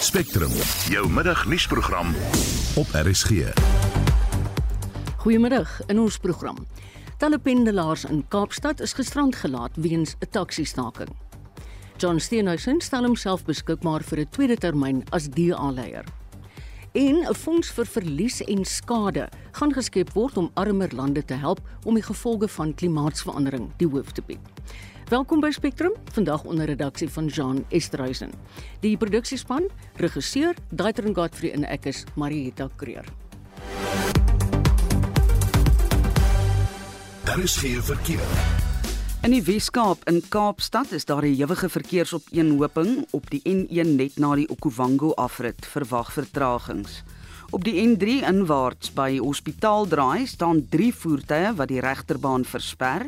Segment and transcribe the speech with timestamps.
[0.00, 0.50] Spectrum,
[0.88, 2.14] jou middagnuusprogram
[2.74, 3.52] op RSG.
[5.16, 6.56] Goeiemiddag in ons program.
[7.20, 11.12] Telependelaars in Kaapstad is gisterand gelaat weens 'n taxi-staking.
[11.96, 16.04] John Steenhuisen stel homself beskikbaar vir 'n tweede termyn as DA-leier.
[16.92, 21.60] En 'n fonds vir verlies en skade gaan geskep word om armer lande te help
[21.84, 24.40] om die gevolge van klimaatsverandering die hoof te bied.
[25.10, 28.30] Welkom by Spectrum, vandag onder redaksie van Jean Esterhuizen.
[28.80, 29.64] Die produksiespan,
[29.98, 33.08] regisseur Daitrin Godfrey en ek is Marieta Kreer.
[37.26, 38.22] Daar is geen verkeer.
[39.26, 44.34] In die Weskaap in Kaapstad is daar 'n ewige verkeersopeenhoping op die N1 net na
[44.34, 47.02] die Okuwango afrit, verwag vertragings.
[47.50, 53.06] Op die N3 inwaarts by Hospitaal Draai staan 3 voertuie wat die regterbaan versper.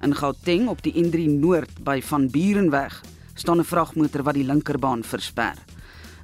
[0.00, 3.02] In Gauteng op die N3 Noord by Van Burenweg
[3.34, 5.54] staan 'n vragmotor wat die linkerbaan versper.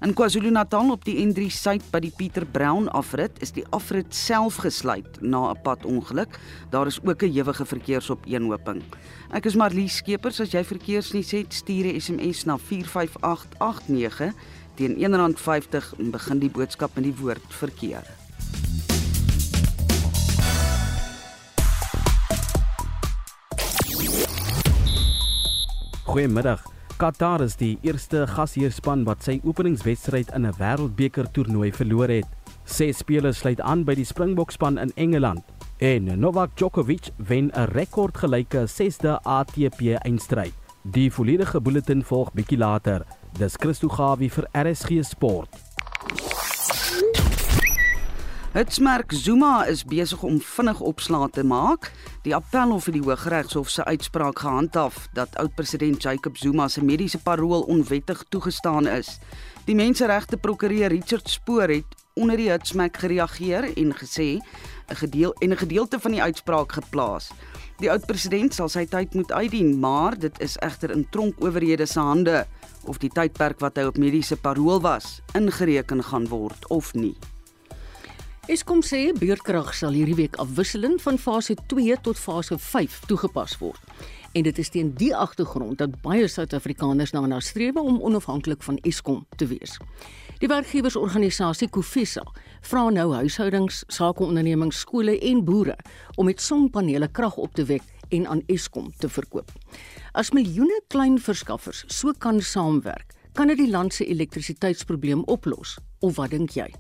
[0.00, 4.56] In KwaZulu-Natal op die N3 Suid by die Pieter Brown afrit is die afrit self
[4.56, 6.38] gesluit na 'n padongeluk.
[6.70, 8.82] Daar is ook 'n ewige verkeersopeenhoping.
[9.30, 14.32] Ek is Marlies Skeepers, as jy verkeersnuus het, stuur 'n SMS na 45889
[14.74, 18.04] teen R1.50 en begin die boodskap met die woord verkeer.
[26.06, 26.62] Goeiemiddag.
[26.96, 32.28] Qatar is die eerste gasheerspan wat sy openingswedstryd in 'n Wêreldbeker toernooi verloor het.
[32.64, 35.42] Ses spelers sluit aan by die Springbokspan in Engeland.
[35.78, 40.54] En Novak Djokovic wen 'n rekordgelyke 6de ATP eindstryd.
[40.82, 43.04] Die volledige bulletin volg bietjie later.
[43.38, 45.48] Dis Christo Gawie vir RSG Sport.
[48.56, 51.90] Hitsmerk Zuma is besig om vinnig opslae te maak.
[52.26, 57.60] Die Appelhof het die Hooggeregshof se uitspraak gehandhaaf dat oud-president Jacob Zuma se mediese parol
[57.70, 59.20] onwettig toegestaan is.
[59.64, 64.42] Die menseregte prokureur Richard Spoor het onder die hitsmerk gereageer en gesê
[64.90, 67.30] 'n gedeel en 'n gedeelte van die uitspraak geplaas.
[67.78, 72.46] Die oud-president sal sy tyd moet uitdien, maar dit is egter in tronkowerhede se hande
[72.84, 77.16] of die tydperk wat hy op mediese parol was ingereken gaan word of nie.
[78.46, 83.88] Eskom sê beurtkrag sal hierdie week afwisselend van fase 2 tot fase 5 toegepas word.
[84.38, 89.24] En dit is teen die agtergrond dat baie Suid-Afrikaners daarna streef om onafhanklik van Eskom
[89.34, 89.74] te wees.
[90.38, 92.22] Die werkgewersorganisasie Kofisa
[92.70, 95.74] vra nou huishoudings, sakeondernemings, skole en boere
[96.14, 97.82] om met sonpanele krag op te wek
[98.14, 99.50] en aan Eskom te verkoop.
[100.14, 105.80] As miljoene klein verskaffers so kan saamwerk, kan dit die land se elektrisiteitsprobleem oplos.
[105.98, 106.70] Of wat dink jy?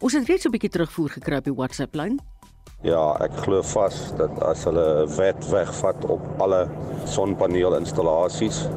[0.00, 2.20] Ons het reeds 'n bietjie terugvoer gekry op die WhatsApp lyn.
[2.82, 6.68] Ja, ek glo vas dat as hulle 'n wet wegvat op alle
[7.04, 8.68] sonpaneelinstallasies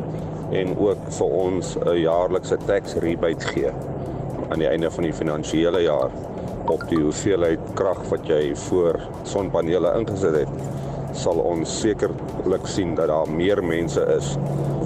[0.51, 3.71] en ook vir ons 'n jaarlikse tax rebate gee
[4.49, 6.11] aan die einde van die finansiële jaar
[6.67, 10.53] op die hoeveelheid krag wat jy voor sonpanele ingesit het,
[11.13, 14.35] sal ons sekerlik sien dat daar meer mense is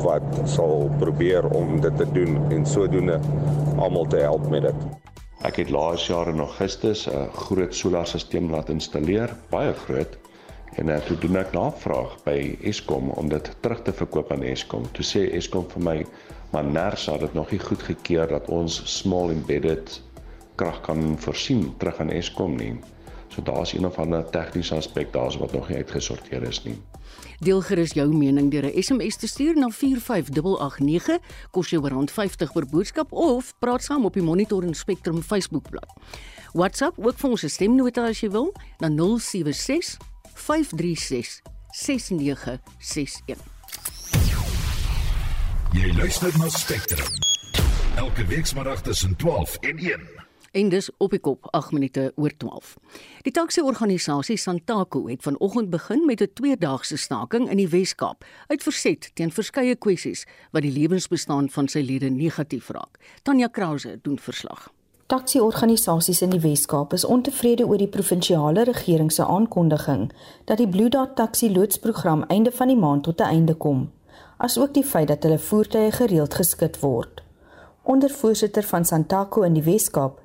[0.03, 3.19] wat sal probeer om dit te doen en sodoende
[3.77, 5.06] almal te help met dit.
[5.47, 10.17] Ek het laas jaar in Augustus 'n groot solarstelsel laat installeer, baie groot.
[10.75, 14.83] En uh, toe doen ek navraag by Eskom om dit terug te verkoop aan Eskom.
[14.91, 15.95] Toe sê Eskom vir my,
[16.51, 20.01] maar NERS het dit nog nie goedgekeur dat ons small embedded
[20.59, 22.75] krag kan voorsien terug aan Eskom nie.
[23.29, 26.75] So daar's een of ander tegniese aspek daar's wat nog nie uitgesorteer is nie.
[27.39, 31.19] Deel gerus jou mening deur 'n SMS te stuur na 45889,
[31.51, 35.93] kos jou R50 per boodskap of praat saam op die Monitor en Spectrum Facebookblad.
[36.53, 39.97] WhatsApp ook vir ons stemnota as jy wil na 076
[40.33, 43.37] 536 6961.
[45.73, 47.11] Jy luister na Spectrum.
[47.95, 50.16] Elke weekmiddag tussen 12 en 1.
[50.57, 52.69] En dis op die kop 8 minute oor 12.
[53.21, 59.11] Die taksi-organisasie Santaco het vanoggend begin met 'n tweedaagse staking in die Wes-Kaap uit verset
[59.13, 62.97] teen verskeie kwessies wat die lewensbestaan van sy lede negatief raak.
[63.23, 64.73] Tanya Krause doen verslag.
[65.05, 70.11] Taksi-organisasies in die Wes-Kaap is ontevrede oor die provinsiale regering se aankondiging
[70.45, 73.91] dat die Blue Dot taksi loodsprogram einde van die maand tot 'n einde kom,
[74.37, 77.25] asook die feit dat hulle voertuie gereeld geskit word
[77.87, 80.19] ondervoorsitter van Santaco in die Weskaap,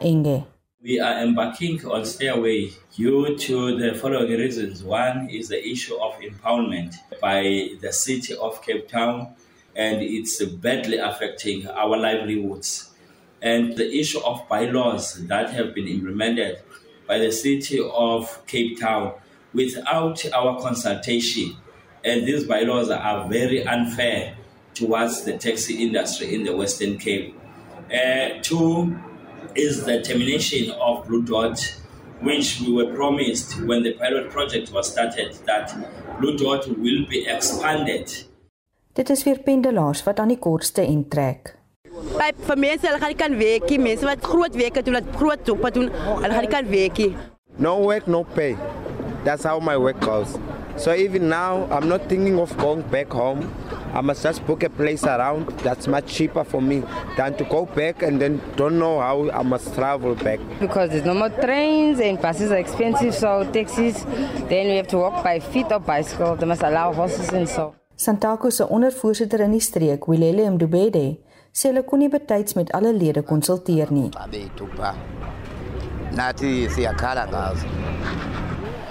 [0.00, 0.44] Enge.
[0.82, 4.82] We are embarking on stairway due to the following reasons.
[4.82, 9.28] One is the issue of impoundment by the city of Cape Town
[9.76, 12.90] and it's badly affecting our livelihoods.
[13.40, 16.58] And the issue of bylaws that have been implemented
[17.06, 19.12] by the city of Cape Town
[19.54, 21.56] without our consultation.
[22.04, 24.36] And these bylaws are very unfair
[24.76, 27.34] towards the taxi industry in the Western Cape.
[27.90, 28.96] Uh, two
[29.54, 31.58] is the termination of Blue Dot,
[32.20, 35.74] which we were promised when the pilot project was started that
[36.20, 38.12] Blue Dot will be expanded.
[38.96, 41.52] Dit is weer pendelaars wat aan die kortste end trek.
[42.16, 45.48] By vir mense hulle gaan nie kan werkie, mense wat groot werke doen, wat groot
[45.48, 47.10] joppe doen, hulle gaan nie kan werkie.
[47.60, 48.56] No work, no pay.
[49.24, 50.36] That's how my work goes.
[50.76, 53.52] So even now, I'm not thinking of going back home.
[53.94, 55.48] I must just book a place around.
[55.60, 56.82] That's much cheaper for me
[57.16, 60.38] than to go back and then don't know how I must travel back.
[60.60, 64.04] Because there's no more trains and buses are expensive, so taxis,
[64.48, 66.36] then we have to walk by feet or bicycle.
[66.36, 67.74] They must allow horses and so.
[67.96, 71.16] Santako se ondervoorsitter in die streek, Wilele Mdubede,
[71.56, 74.10] sê hulle kon nie betyds met alle lede konsulteer nie.
[76.16, 77.66] nathi siyakhala ngazo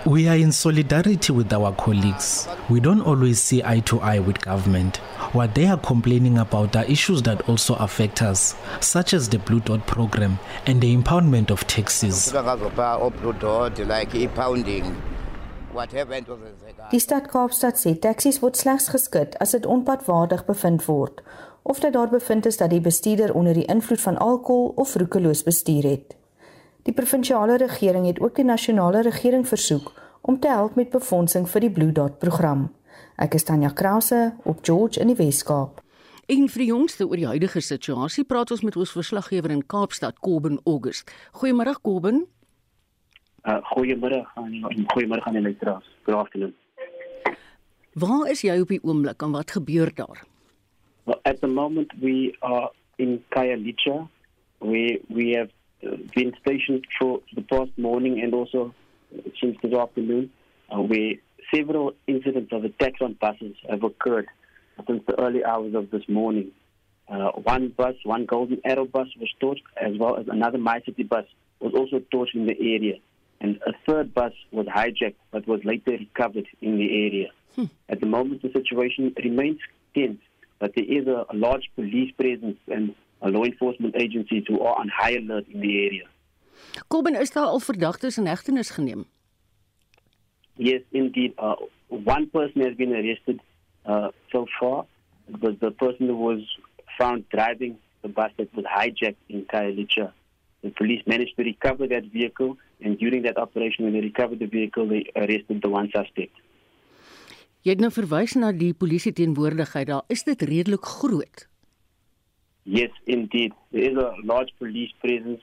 [0.05, 2.47] We are in solidarity with our colleagues.
[2.69, 4.97] We don't always see eye to eye with government.
[5.33, 9.61] What they are complaining about are issues that also affect us, such as the Blue
[9.61, 10.37] Dot program
[10.67, 12.11] and the impoundment of zenzekayo
[16.91, 21.23] Die stad Kaapstad sê taksies word slegs geskit as dit onpadwaardig bevind word
[21.63, 25.43] of dat daar bevind is dat die bestuurder onder die invloed van alkohol of roekeloos
[25.43, 26.15] bestuur het.
[26.85, 29.87] Die provinsiale regering het ook die nasionale regering versoek
[30.21, 32.67] om te help met befondsing vir die Blue Dot program.
[33.17, 35.81] Ek is Tanya Krause op George in die Wes-Kaap.
[36.29, 40.21] En vir die jongste oor die huidige situasie praat ons met ons verslaggewer in Kaapstad,
[40.21, 41.09] Kobben August.
[41.41, 42.27] Goeiemôre Kobben.
[43.49, 45.89] Uh, goeiemôre aan en goeiemôre aan die luisteraars.
[46.05, 46.53] Good afternoon.
[47.97, 50.21] Waar is jy op die oomblik en wat gebeur daar?
[51.09, 52.69] Well, at the moment we are
[53.01, 54.03] in Kayalicha
[54.59, 55.64] where we have uh,
[56.15, 58.73] been stationed for the past morning and also
[59.39, 60.31] since this afternoon
[60.69, 61.13] uh, where
[61.53, 64.27] several incidents of attacks on buses have occurred
[64.87, 66.51] since the early hours of this morning.
[67.07, 71.03] Uh, one bus, one Golden Arrow bus was torched, as well as another My City
[71.03, 71.25] bus
[71.59, 72.97] was also torched in the area.
[73.39, 77.29] And a third bus was hijacked but was later recovered in the area.
[77.55, 77.65] Hmm.
[77.89, 79.59] At the moment, the situation remains
[79.93, 80.19] tense,
[80.59, 84.75] but there is a, a large police presence and uh, law enforcement agencies who are
[84.79, 86.07] on high alert in the area.
[86.87, 89.05] Kobben is daar al verdagtes in hegtenis geneem.
[90.55, 91.33] Yes, indeed.
[91.37, 91.55] Uh,
[91.87, 93.39] one person has been arrested
[93.85, 94.85] uh, so far.
[95.27, 96.41] It was the person who was
[96.97, 100.11] found driving the bus that was hijacked in Kayalicha.
[100.61, 104.47] The police managed to recover that vehicle, and during that operation, when they recovered the
[104.47, 106.33] vehicle, they arrested the one suspect.
[107.65, 110.03] Jy het nou verwys na die polisie teenwoordigheid daar.
[110.13, 111.47] Is dit redelik groot?
[112.65, 113.53] Yes, indeed.
[113.71, 115.41] There is a large police presence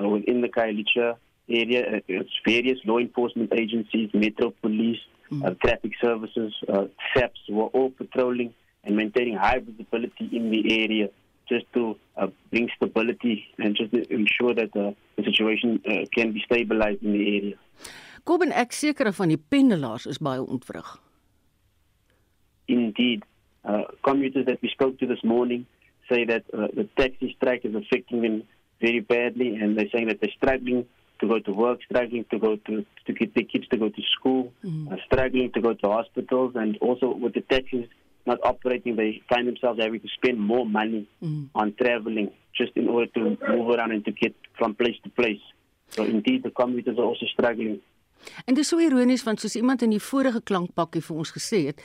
[0.00, 1.16] uh, within the Kayalicha
[1.48, 1.96] area.
[1.96, 5.00] Uh, It's various law enforcement agencies, Metro Police,
[5.30, 5.44] mm.
[5.44, 11.08] uh, traffic services, uh, SAPs were all patrolling and maintaining high visibility in the area
[11.48, 16.32] just to uh, bring stability and just to ensure that uh, the situation uh, can
[16.32, 17.56] be stabilized in the area.
[18.24, 20.86] Kobben ek seker van die pendelaars is baie ontwrig.
[22.68, 23.24] Indeed,
[23.64, 25.66] uh, commuters that we spoke to this morning
[26.10, 28.42] say that uh, the taxi strike is affecting them
[28.80, 30.86] very badly, and they're saying that they're struggling
[31.20, 34.02] to go to work, struggling to go to to get their kids to go to
[34.18, 34.92] school, mm.
[34.92, 37.86] uh, struggling to go to hospitals, and also with the taxis
[38.26, 41.48] not operating, they find themselves having to spend more money mm.
[41.54, 45.40] on traveling just in order to move around and to get from place to place.
[45.88, 47.80] So indeed, the commuters are also struggling.
[48.44, 51.80] En dis so ironies want soos iemand in die vorige klankpakkie vir ons gesê het,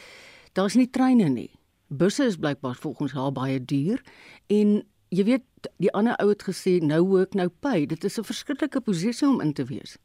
[0.54, 1.50] daar's nie treine nie.
[1.88, 4.02] Busse is blykbaar volgens haar baie duur
[4.48, 4.82] en
[5.14, 7.86] jy weet die ander ou het gesê nou work nou pay.
[7.86, 9.98] Dit is 'n verskriklike posisie om in te wees.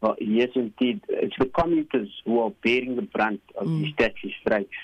[0.00, 3.80] Well, yes indeed, it's the commuters who are bearing the brunt of mm.
[3.80, 4.76] these taxi strikes.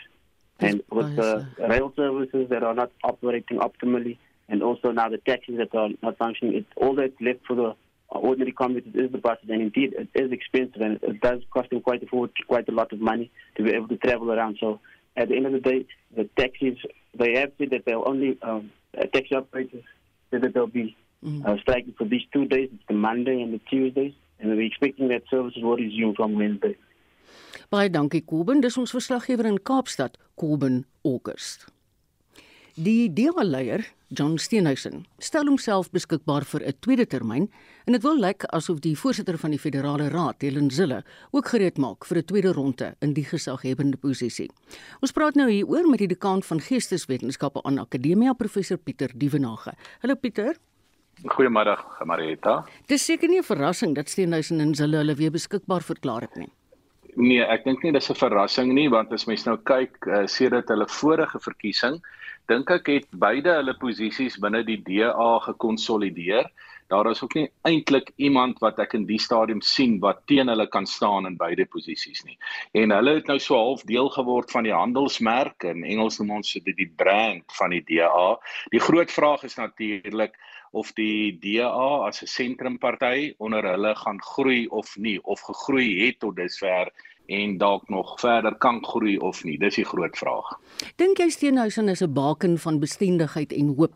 [0.58, 5.56] And with the rail services that are not operating optimally and also now the taxis
[5.56, 7.74] that are not functioning, it's all that's left for the
[8.08, 11.80] ordinary commuters is the buses and indeed it is expensive and it does cost them
[11.80, 12.06] quite a,
[12.46, 14.58] quite a lot of money to be able to travel around.
[14.60, 14.80] So
[15.16, 15.86] at the end of the day,
[16.16, 16.78] the taxis
[17.18, 19.84] they have said that they'll only um, uh, taxi operators
[20.30, 21.44] said that they'll be mm.
[21.44, 25.08] uh, striking for these two days, it's the Monday and the Tuesdays, and we're expecting
[25.08, 26.76] that services will resume from Wednesday.
[27.70, 31.68] Baie dankie Kobben, dis ons verslaggewer in Kaapstad, Kobben August.
[32.74, 37.44] Die DA-leier, John Steenhuisen, stel homself beskikbaar vir 'n tweede termyn
[37.86, 41.78] en dit wil lyk asof die voorsitter van die Federale Raad, Helen Zille, ook gereed
[41.78, 44.50] maak vir 'n tweede ronde in die gesaghebende posisie.
[45.00, 49.72] Ons praat nou hieroor met die dekaan van Geesteswetenskappe aan Akademia, professor Pieter Dievenage.
[50.00, 50.56] Hallo Pieter.
[51.22, 52.66] Goeiemôre, Marieta.
[52.88, 56.50] Dis seker nie 'n verrassing dat Steenhuisen en Zille hulle weer beskikbaar verklaar het nie.
[57.14, 60.68] Nee, ek dink nie dis 'n verrassing nie want as mens nou kyk uh, sedert
[60.68, 62.02] hulle vorige verkiesing
[62.50, 66.48] dink ek het beide hulle posisies binne die DA gekonsolideer.
[66.90, 70.66] Daar is ook nie eintlik iemand wat ek in die stadium sien wat teen hulle
[70.66, 72.34] kan staan in beide posisies nie.
[72.74, 76.56] En hulle het nou so half deel geword van die handelsmerk en Engels noem ons
[76.56, 78.34] dit die brand van die DA.
[78.74, 80.34] Die groot vraag is natuurlik
[80.74, 86.18] of die DA as 'n sentrumparty onder hulle gaan groei of nie of gegroei het
[86.18, 86.90] tot dusver
[87.30, 89.58] en dalk nog verder kan groei of nie.
[89.58, 90.54] Dis die groot vraag.
[90.96, 93.94] Dink jy Steenhuisen is 'n baken van bestendigheid en hoop?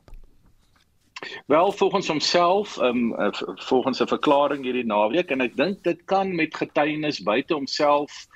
[1.46, 6.34] Wel volgens homself, ehm um, volgens 'n verklaring hierdie naweek en ek dink dit kan
[6.34, 8.26] met getuienis buite homself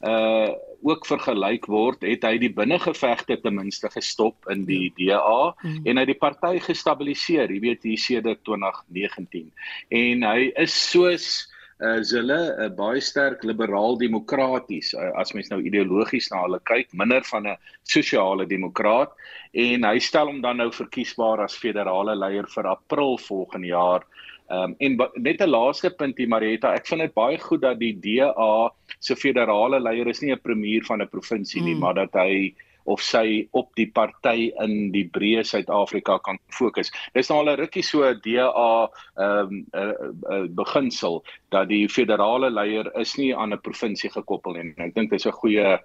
[0.00, 5.80] uh ook vergelyk word, het hy die binnengevegte ten minste gestop in die DA hmm.
[5.84, 9.48] en hy die party gestabiliseer, jy weet hier sedert 2019.
[9.88, 11.48] En hy is soos
[11.80, 14.92] uh, is hulle uh, baie sterk liberaal demokraties.
[14.94, 19.14] Uh, as mens nou ideologies na hulle kyk minder van 'n sosiale demokraat.
[19.54, 24.06] En hy stel hom dan nou verkiesbaar as federale leier vir April volgende jaar.
[24.50, 27.92] Um, en net 'n laaste punt hier Marietta, ek vind dit baie goed dat die
[27.92, 31.80] DA se federale leier is nie 'n premier van 'n provinsie nie, mm.
[31.80, 32.54] maar dat hy
[32.88, 36.90] of sy op die party in die breë Suid-Afrika kan fokus.
[37.14, 39.92] Dis nou al 'n rukkie so DA ehm um, uh,
[40.32, 44.74] uh, beginsel dat die federale leier is nie aan 'n provinsie gekoppel nie.
[44.76, 45.78] Ek dink dit is 'n goeie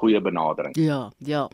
[0.00, 0.76] goeie benadering.
[0.76, 1.48] Ja, ja.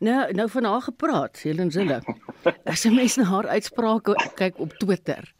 [0.00, 2.02] Nou nou van haar gepraat, Helen Zille.
[2.72, 5.32] As 'n mens na haar uitsprake kyk op Twitter.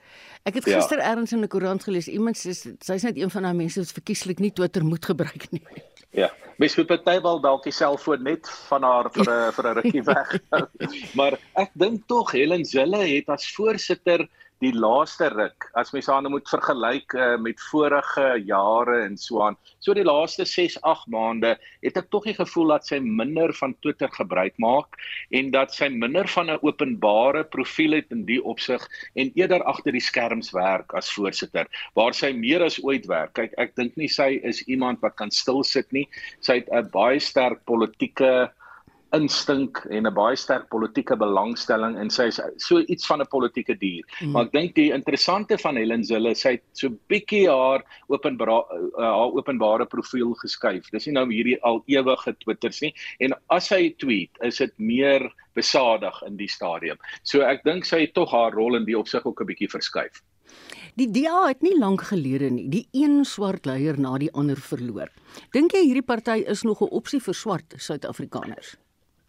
[0.42, 0.80] Ek het ja.
[0.80, 1.10] gister ja.
[1.12, 4.38] ergens in 'n koerant gelees iemand sê sy's net een van daai mense wat verkieslik
[4.38, 5.62] nie Twitter moet gebruik nie.
[6.10, 10.02] Ja, mens moet partymal dalk die selfoon net van haar vir 'n vir 'n rukkie
[10.02, 10.28] weg.
[11.18, 14.28] maar ek dink tog Helen Zille het as voorsitter
[14.62, 19.56] die laaste ruk as mens aan moet vergelyk uh, met vorige jare en so aan.
[19.82, 23.74] So die laaste 6, 8 maande het ek tog die gevoel dat sy minder van
[23.82, 25.00] Twitter gebruik maak
[25.34, 28.86] en dat sy minder van 'n openbare profiel het in die opsig
[29.18, 31.66] en eerder agter die skerms werk as voorsitter
[31.98, 33.34] waar sy meer as ooit werk.
[33.34, 36.06] Kyk, ek dink nie sy is iemand wat kan stil sit nie.
[36.40, 38.52] Sy het 'n baie sterk politieke
[39.16, 43.74] instink en 'n baie sterk politieke belangstelling en sy is so iets van 'n politieke
[43.78, 44.04] dier.
[44.20, 44.32] Mm.
[44.32, 48.64] Maar ek dink die interessante van Helen Zille, sy het so bietjie haar openbare
[48.98, 50.90] uh, haar openbare profiel geskuif.
[50.90, 55.30] Dis nie nou hierdie al ewige Twitters nie en as sy tweet, is dit meer
[55.54, 56.96] besadig in die stadium.
[57.22, 60.22] So ek dink sy het tog haar rol in die opsig ook 'n bietjie verskuif.
[61.00, 65.08] Die DA het nie lank gelede nie die een swart leier na die ander verloor.
[65.52, 68.76] Dink jy hierdie party is nog 'n opsie vir swart Suid-Afrikaners?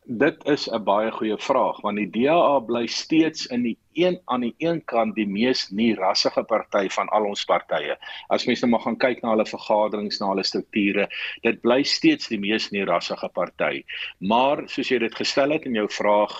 [0.05, 4.41] Dit is 'n baie goeie vraag want die DA bly steeds in die een aan
[4.41, 7.95] die een kant die mees nie rassige party van al ons partye.
[8.27, 11.07] As mense nou maar gaan kyk na hulle vergaderings, na hulle strukture,
[11.41, 13.83] dit bly steeds die mees nie rassige party.
[14.19, 16.36] Maar soos jy dit gestel het in jou vraag,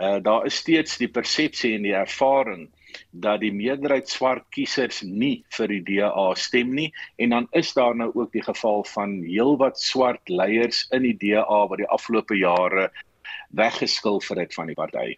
[0.00, 2.70] uh, daar is steeds die persepsie en die ervaring
[3.10, 7.96] dat die meerderheid swart kiesers nie vir die DA stem nie en dan is daar
[7.96, 12.90] nou ook die geval van heelwat swart leiers in die DA wat die afgelope jare
[13.52, 15.08] weggeskil vir dit van die party.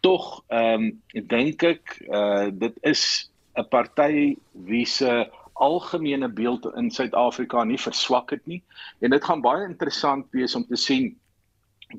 [0.00, 6.90] Tog ehm um, dink ek uh dit is 'n party wie se algemene beeld in
[6.90, 8.62] Suid-Afrika nie verswak het nie
[9.00, 11.12] en dit gaan baie interessant wees om te sien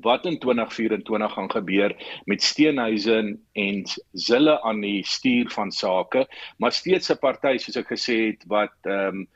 [0.00, 6.26] wat in 2024 gaan gebeur met Steenhuisen en Zille aan die stuur van sake,
[6.58, 9.28] maar steeds 'n party soos ek gesê het wat ehm um,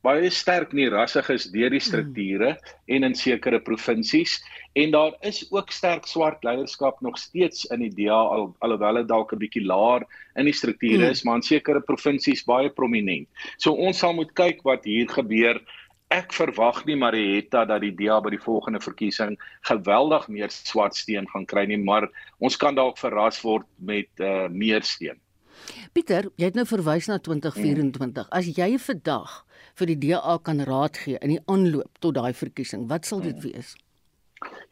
[0.00, 2.76] baie sterk nie rassig is deur die strukture mm.
[2.94, 4.38] en in sekere provinsies
[4.80, 9.08] en daar is ook sterk swart leierskap nog steeds in die DA al, alhoewel dit
[9.08, 11.10] dalk 'n bietjie laer in die strukture mm.
[11.10, 13.28] is, maar in sekere provinsies baie prominent.
[13.58, 15.60] So ons sal moet kyk wat hier gebeur
[16.10, 19.36] ek verwag nie Marietta dat die DA by die volgende verkiesing
[19.68, 22.08] geweldig meer swart steen gaan kry nie, maar
[22.42, 25.20] ons kan dalk verras word met uh, meer steen.
[25.94, 28.26] Pieter, jy het nou verwys na 2024.
[28.34, 29.42] As jy vandag
[29.78, 33.38] vir die DA kan raad gee in die aanloop tot daai verkiesing, wat sal dit
[33.44, 33.76] wees?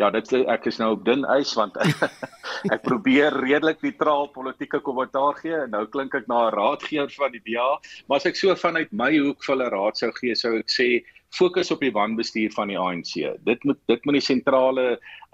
[0.01, 1.77] Ja, dit ek is nou op dun ys want
[2.75, 7.35] ek probeer redelik neutraal politieke kommentaar gee en nou klink ek na 'n raadgewer van
[7.35, 7.69] die DA,
[8.09, 10.89] maar as ek so vanuit my hoek vir 'n raad sou gee, sou ek sê
[11.35, 13.15] fokus op die wanbestuur van die ANC.
[13.45, 14.87] Dit moet dit moet die sentrale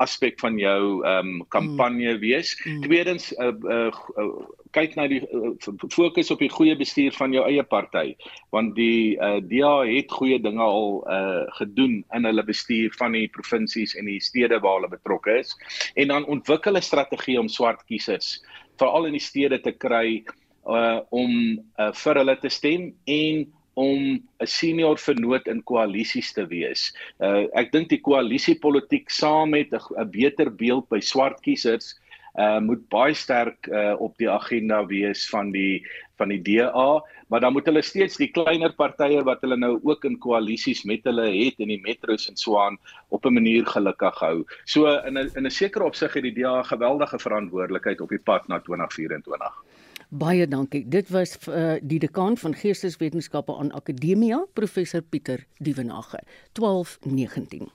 [0.03, 2.21] aspek van jou ehm um, kampanje mm.
[2.21, 2.55] wees.
[2.65, 2.83] Mm.
[2.83, 4.31] Tweedens uh, uh, uh,
[4.75, 5.53] kyk na die uh,
[5.93, 8.15] fokus op die goeie bestuur van jou eie party
[8.55, 13.29] want die uh, DA het goeie dinge al uh, gedoen in hulle bestuur van die
[13.35, 15.55] provinsies en die stede waar hulle betrokke is
[15.95, 18.41] en dan ontwikkel 'n strategie om swart kiesers
[18.81, 20.25] veral in die stede te kry
[20.67, 21.31] uh, om
[21.79, 26.93] uh, vir hulle te stem en om 'n senior vernoot in koalisies te wees.
[27.21, 31.95] Uh ek dink die koalisiepolitiek saam met 'n beter beeld by swart kiesers
[32.39, 35.85] uh moet baie sterk uh op die agenda wees van die
[36.19, 40.05] van die DA, maar dan moet hulle steeds die kleiner partye wat hulle nou ook
[40.05, 42.79] in koalisies met hulle het in die metros en so aan
[43.09, 44.45] op 'n manier gelukkig hou.
[44.65, 48.49] So in 'n in 'n sekere opsig het die DA geweldige verantwoordelikheid op die pad
[48.49, 49.74] na 2024.
[50.15, 50.85] Baie dankie.
[50.89, 56.21] Dit was uh, die dekaan van Geesteswetenskappe aan Akademia, professor Pieter Dievenage.
[56.53, 57.67] 1219.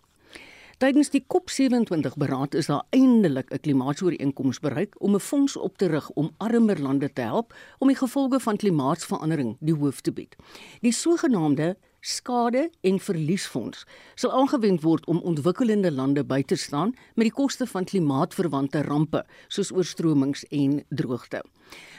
[0.80, 5.88] Tydens die COP27 beraad is daar eindelik 'n klimaatsooreenkoms bereik om 'n fonds op te
[5.88, 10.36] rig om armer lande te help om die gevolge van klimaatsverandering die hoof te bied.
[10.82, 17.30] Die sogenaamde skade en verliesfonds sal aangewend word om ontwikkelende lande by te staan met
[17.30, 21.44] die koste van klimaatverwante rampe soos oorstromings en droogte.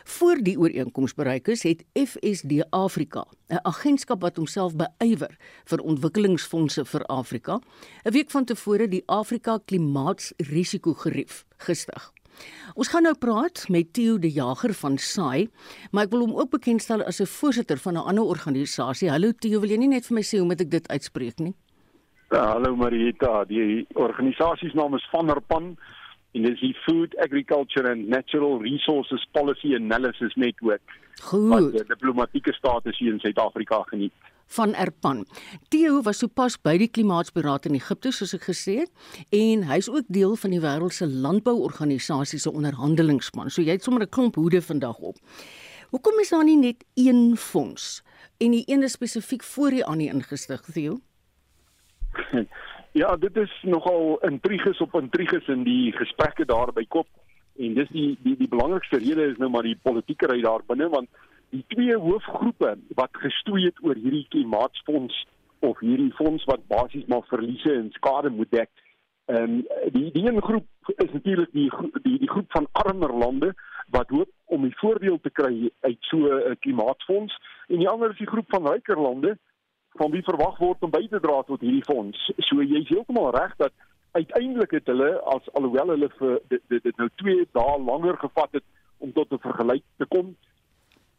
[0.05, 6.85] Voor die ooreenkoms bereik is, het FSD Afrika, 'n agentskap wat homself beywer vir ontwikkelingsfondse
[6.85, 7.61] vir Afrika,
[8.05, 12.13] 'n week van tevore die Afrika Klimaatsrisikogerief gestig.
[12.75, 15.49] Ons gaan nou praat met Theo De Jager van SAI,
[15.91, 19.11] maar ek wil hom ook bekendstel as 'n voorsitter van 'n ander organisasie.
[19.11, 21.55] Hallo Theo, wil jy nie net vir my sê hoe moet ek dit uitspreek nie?
[22.31, 25.77] Ja, hallo Marieta, die organisasie se naam is Vanderpan
[26.33, 30.83] en dit is die Food Agriculture and Natural Resources Policy Analysis Network.
[31.23, 31.49] Goed.
[31.49, 34.13] Wat die diplomatieke status hier in Suid-Afrika geniet
[34.57, 35.25] van Erpan.
[35.69, 40.09] Theo was sopas by die klimaatsberaad in Egipte soos ek gesê het en hy's ook
[40.09, 43.51] deel van die wêreld se landbouorganisasie se onderhandelingsspan.
[43.51, 45.17] So jy het sommer 'n klomp hoede vandag op.
[45.91, 48.03] Hoekom is daar nie net een fonds
[48.39, 51.01] en die ene spesifiek voor die ander ingestig, Theo?
[52.93, 57.07] Ja, dit is nogal intriges op intriges in die gesprekke daar by Kop
[57.59, 60.89] en dis die die die belangrikste rede is nou maar die politieke ry daar binne
[60.91, 61.09] want
[61.51, 65.27] die twee hoofgroepe wat gestoei het oor hierdie klimaatsfonds
[65.67, 68.71] of hierdie fonds wat basies maar verliese en skade moet dek.
[69.31, 69.61] En
[69.95, 70.67] die die een groep
[70.97, 71.71] is natuurlik die,
[72.03, 73.53] die die groep van armer lande
[73.91, 77.37] wat hoop om die voordeel te kry uit so 'n klimaatsfonds
[77.69, 79.39] en die ander is die groep van ryker lande
[79.99, 82.33] van wie verwag word om by te dra tot hierdie fonds.
[82.39, 83.73] So jy is heeltemal reg dat
[84.11, 88.65] uiteindelik het hulle as alhoewel hulle vir dit dit nou 2 dae langer gevat het
[88.99, 90.37] om tot 'n vergelyk te kom,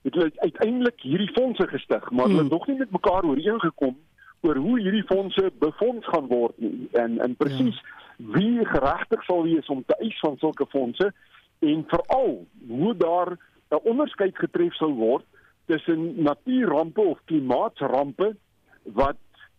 [0.02, 2.50] het hulle uiteindelik hierdie fondse gestig, maar hulle hmm.
[2.50, 3.98] het nog nie met mekaar ooreengekom
[4.42, 8.00] oor hoe hierdie fondse befonds gaan word nie en en presies ja.
[8.38, 11.12] wie geregtig sal wees om te eis van sulke fondse
[11.60, 12.34] en veral
[12.68, 13.38] hoe daar
[13.72, 15.26] 'n onderskeid getref sou word
[15.66, 18.36] tussen natuurrampe of klimaatsrampe
[18.84, 19.18] wat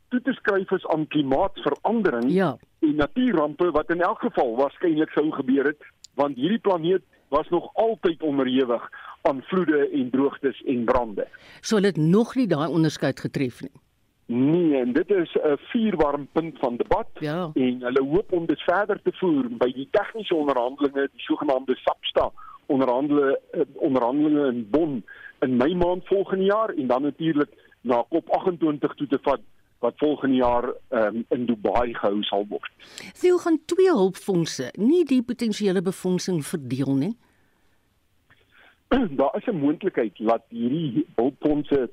[0.08, 2.56] toe te skryf is aan klimaatsverandering ja.
[2.78, 5.82] en natuurrampe wat in elk geval waarskynlik sou gebeur het
[6.14, 8.90] want hierdie planeet was nog altyd onderhewig
[9.22, 11.26] aan vloede en droogtes en brande.
[11.60, 13.74] So hulle het nog nie daai onderskeid getref nie.
[14.26, 17.50] Nee, en dit is 'n vuurwarm punt van debat ja.
[17.54, 22.32] en hulle hoop om dit verder te voer by die tegniese onderhandelinge, die sogenaamde SAPSTA
[22.66, 25.04] onderhandelinge eh, onderhandelinge in Bonn
[25.40, 29.40] in Mei maand volgende jaar en dan natuurlik na COP28 toe te vat
[29.78, 32.70] wat volgende jaar um, in Dubai gehou sal word.
[33.18, 37.16] Sou gaan twee hulpfondse nie die potensiële befondsing verdeel nie?
[39.20, 41.90] daar is 'n moontlikheid dat hierdie hulpfondse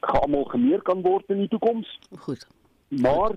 [0.00, 1.98] almal gemeer kan word in die toekoms.
[2.18, 2.46] Goed.
[2.88, 3.36] Maar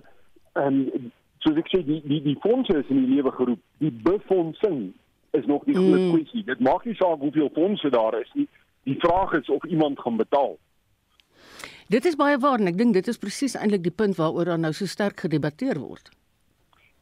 [0.54, 3.62] en soos ek sê die die die fondse is in die lewe geroep.
[3.78, 4.94] Die befondsing
[5.32, 6.12] is nog die groot mm.
[6.14, 6.44] kwessie.
[6.44, 8.48] Dit maak nie saak hoeveel fondse daar is nie.
[8.84, 10.58] Die vraag is of iemand gaan betaal.
[11.88, 14.62] Dit is baie waar en ek dink dit is presies eintlik die punt waaroor dan
[14.62, 16.12] nou so sterk gedebatteer word.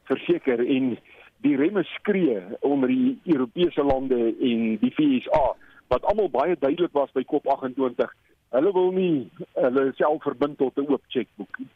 [0.04, 0.98] Verseker en
[1.44, 5.56] die remme skree onder die Europese lande en die VSA
[5.88, 8.14] wat almal baie duidelik was by COP28.
[8.56, 11.70] Hulle wil nie hulle self verbind tot 'n oop chequeboek nie.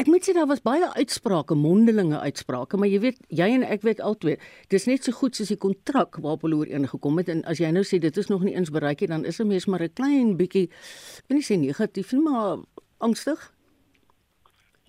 [0.00, 3.82] Ek moet sê daar was baie uitsprake, mondelinge uitsprake, maar jy weet, jy en ek
[3.82, 4.40] weet altyd,
[4.72, 7.84] dis net so goed soos die kontrak waarop hulle ooreengekom het en as jy nou
[7.84, 10.36] sê dit is nog nie eens bereik nie, dan is 'n mens maar 'n klein
[10.36, 12.58] bietjie ek wil nie sê negatief nie, maar
[12.98, 13.52] angstig.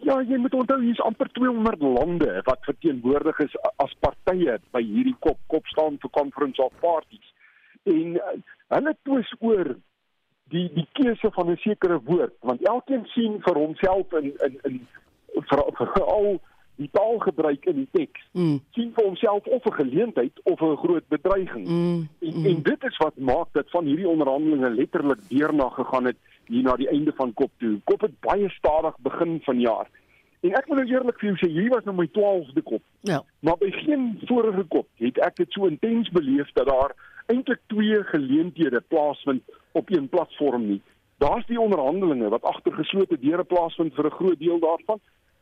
[0.01, 5.15] Ja, jy moet onthou hier's amper 200 lande wat verteenwoordig is as partye by hierdie
[5.19, 7.27] kop kop staan vir Conference of Parties
[7.83, 8.35] en uh,
[8.75, 9.75] hulle twis oor
[10.51, 14.79] die die keuse van 'n sekere woord want elkeen sien vir homself in in in
[15.49, 16.39] veral
[16.81, 18.59] die taalgebruik in die teks mm.
[18.75, 22.07] sien vir homself of 'n geleentheid of 'n groot bedreiging mm.
[22.19, 22.45] En, mm.
[22.45, 26.75] en dit is wat maak dat van hierdie onderhandelinge letterlik deurna gegaan het hier na
[26.75, 29.87] die einde van kop toe kop het baie stadig begin vanjaar
[30.41, 32.81] En ek moet nou eerlik vir jou sê, hier was nou my 12de kop.
[33.05, 33.19] Ja.
[33.45, 36.95] Maar by geen vorige kop het ek dit so intens beleef dat daar
[37.31, 40.81] eintlik twee geleenthede plaasvind op een platform nie.
[41.17, 44.99] Daar's die onderhandelinge wat agter geslote deure plaasvind vir 'n groot deel daarvan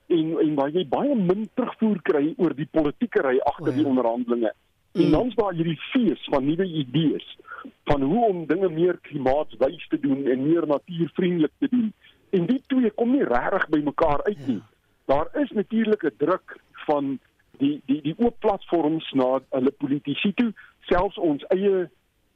[0.08, 3.82] en en waar jy baie min terugvoer kry oor die politieke ry agter oh ja.
[3.82, 4.54] die onderhandelinge.
[4.94, 5.02] Mm.
[5.04, 7.38] En dan's daar hierdie fees van nuwe idees
[7.84, 11.94] van hoe om dinge meer klimaatswys te doen en meer natuurvriendelik te doen.
[12.30, 14.56] En die twee kom nie regtig by mekaar uit nie.
[14.56, 14.68] Ja.
[15.06, 17.20] Daar is natuurlik 'n druk van
[17.60, 20.52] die die die oop platforms na hulle politici toe,
[20.92, 21.88] selfs ons eie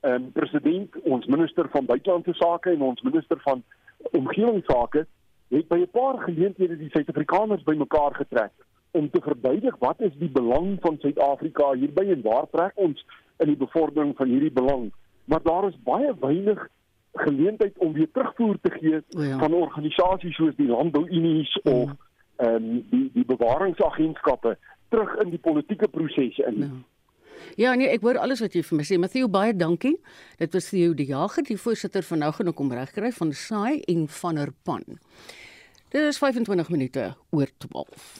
[0.03, 3.63] ehm um, president, ons minister van buitelandse sake en ons minister van
[4.11, 5.05] omgewingsake
[5.53, 8.51] het by 'n paar geleenthede die Suid-Afrikaners bymekaar getrek
[8.91, 13.05] om te verduidelik wat is die belang van Suid-Afrika hierby en waar trek ons
[13.37, 14.91] in die bevordering van hierdie belang.
[15.25, 16.67] Maar daar is baie weinig
[17.13, 19.37] geleentheid om weer terugvoer te gee oh ja.
[19.37, 21.71] van organisasies soos die Landbouunies ja.
[21.71, 21.91] of
[22.35, 24.57] ehm um, die die bewaringsagentskappe
[24.93, 26.65] terug in die politieke prosesse in.
[26.67, 26.73] Ja.
[27.59, 28.97] Ja nee, ek hoor alles wat jy vir my sê.
[29.01, 29.97] Mattheu, baie dankie.
[30.39, 33.81] Dit was vir jou die jager, die voorsitter van nou genoeg om regkry van Saai
[33.91, 34.85] en van der Pan.
[35.93, 38.13] Dit is 25 minute oor 12.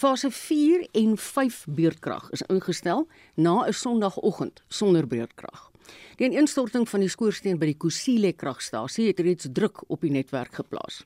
[0.00, 5.70] Fase 4 en 5 beurtkrag is ingestel na 'n Sondagoggend sonder beurtkrag.
[6.16, 10.54] Die ineenstorting van die skoorsteen by die Kusile kragstasie het reeds druk op die netwerk
[10.54, 11.04] geplaas.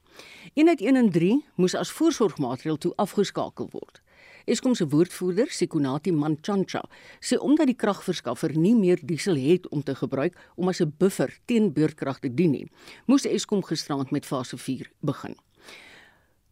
[0.55, 4.03] Eenheid 1 en 3 moes as voorsorgmaatreël toe afgeskakel word.
[4.44, 6.83] Eskom se woordvoerder, Sekunati Manchancha,
[7.24, 11.33] sê omdat die kragverskaffer nie meer diesel het om te gebruik om as 'n buffer
[11.46, 12.68] teen beurtkrag te dien nie,
[13.07, 15.35] moes Eskom gisterand met fase 4 begin.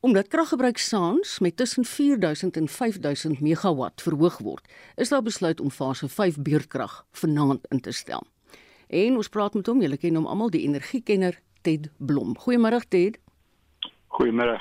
[0.01, 5.71] Omdat kraggebruik saans met tussen 4000 en 5000 megawatt verhoog word, is daar besluit om
[5.71, 8.27] fase 5 beurtkrag vanaand in te stel.
[8.89, 12.35] En ons praat met hom, julle ken hom almal, die energiekenner Ted Blom.
[12.39, 13.19] Goeiemôre Ted.
[14.09, 14.59] Goeiemôre.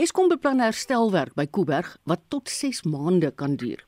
[0.00, 3.84] Eskom beplan herstelwerk by Kuiberg wat tot 6 maande kan duur.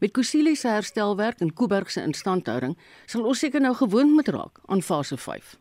[0.00, 4.60] Met Kusile se herstelwerk en Kuiberg se instandhouding sal ons seker nou gewoond moet raak
[4.66, 5.56] aan fase 5.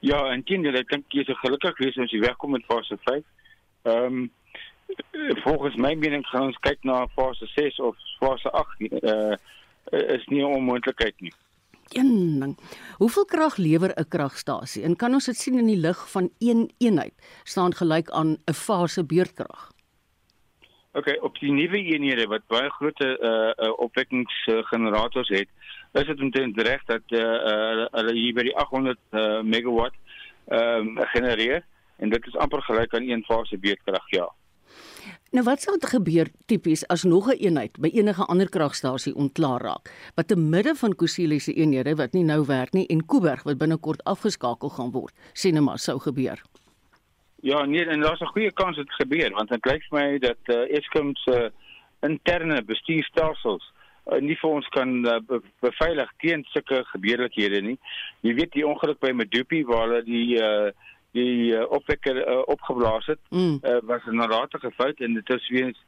[0.00, 3.24] Ja, en teen jy dink jy is gelukkig wees as jy wegkom met fase 5.
[3.90, 4.26] Ehm um,
[5.42, 8.92] volgens my mening gaan ons kyk na fase 6 of fase 8.
[9.02, 9.36] Eh uh,
[10.14, 11.32] is nie onmoontlikheid nie
[11.94, 12.58] een ding.
[12.96, 14.82] Hoeveel krag lewer 'n kragstasie?
[14.82, 18.52] En kan ons dit sien in die lig van een eenheid staan gelyk aan 'n
[18.52, 19.70] fase beurtkrag?
[20.92, 25.48] OK, op die nuwe eenhede wat baie groot uh, uh opwekkingsgenerators het,
[25.92, 29.94] is dit omtrent reg dat uh, uh hulle hier by die 800 uh, megawatt
[30.46, 31.64] ehm uh, genereer
[31.96, 34.28] en dit is amper gelyk aan een fase beurtkrag, ja.
[35.34, 39.60] Nou wat sou gebeur tipies as nog 'n een eenheid by enige ander kragstasie ontklaar
[39.60, 43.42] raak wat te midde van Kusile se eenhede wat nie nou werk nie en Kuiberg
[43.42, 46.42] wat binnekort afgeskakel gaan word sien net maar sou gebeur.
[47.42, 50.42] Ja nee en daar's 'n goeie kans dit gebeur want dit lyk vir my dat
[50.46, 51.50] uh, Eskom se uh,
[52.02, 53.72] interne bestuurstelsels
[54.12, 57.78] uh, nie vir ons kan uh, be beveilig teen sulke gebeurlikhede nie.
[58.20, 60.70] Jy weet die ongeluk by Medupi waar hulle die uh,
[61.16, 63.58] die uh, opwekker uh, opgeblaas het mm.
[63.62, 65.78] uh, was 'n nalatige fout en dit is weens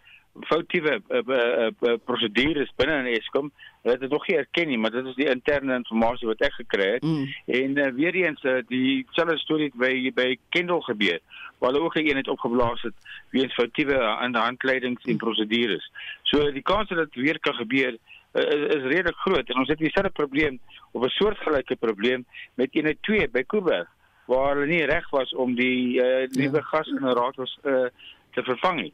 [0.47, 3.51] foutiewe uh, uh, uh, prosedures binne in Eskom.
[3.83, 6.55] Hulle het dit nog nie erken nie, maar dit is die interne inligting wat ek
[6.61, 7.07] gekry het.
[7.07, 7.27] Mm.
[7.47, 11.21] En uh, weer eens uh, die selfde storie by by Kendall gebeur
[11.59, 12.95] waar hulle ook 'n eenheid opgeblaas het
[13.31, 15.91] weens foutiewe aan die handleidings en prosedures.
[16.23, 17.97] So die kans dat dit weer kan gebeur
[18.33, 20.61] uh, is, is redelik groot en ons het dieselfde probleem
[20.93, 23.89] of 'n soortgelyke probleem met eenheid 2 by Kuiberg
[24.29, 26.69] waar hulle nie reg was om die uh, nuwe ja.
[26.71, 27.89] gasgenerators uh,
[28.37, 28.93] te vervang nie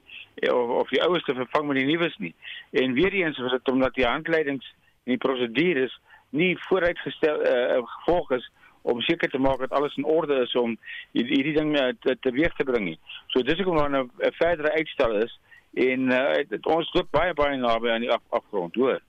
[0.50, 2.34] of of die oues te vervang met die nuus nie.
[2.70, 4.66] En weer eens was dit omdat die handleidings
[5.04, 5.94] en die prosedures
[6.30, 8.50] nie vooruitgestel uh, gevolg is
[8.82, 10.76] om seker te maak dat alles in orde is om
[11.12, 11.72] hierdie, ding
[12.04, 12.98] te, te weer te bring nie.
[13.32, 15.38] So dis hoekom daar nou 'n verdere uitstel is
[15.74, 19.00] en uh, het, ons loop baie baie naby aan die af, afgrond, hoor.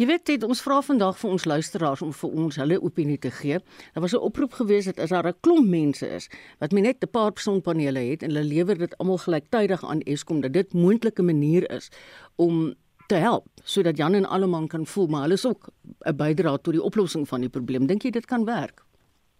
[0.00, 3.28] Jy weet dit ons vra vandag vir ons luisteraars om vir ons hulle opinie te
[3.36, 3.58] gee.
[3.92, 7.10] Daar was 'n oproep gewees dat as daar 'n klomp mense is wat net 'n
[7.10, 11.70] paar sonpanele het en hulle lewer dit almal gelyktydig aan Eskom dat dit moontlike manier
[11.70, 11.90] is
[12.36, 12.74] om
[13.08, 15.68] te help sodat Jan en Alleman kan voel maar hulle is ook
[16.06, 17.86] 'n bydrae tot die oplossing van die probleem.
[17.86, 18.82] Dink jy dit kan werk?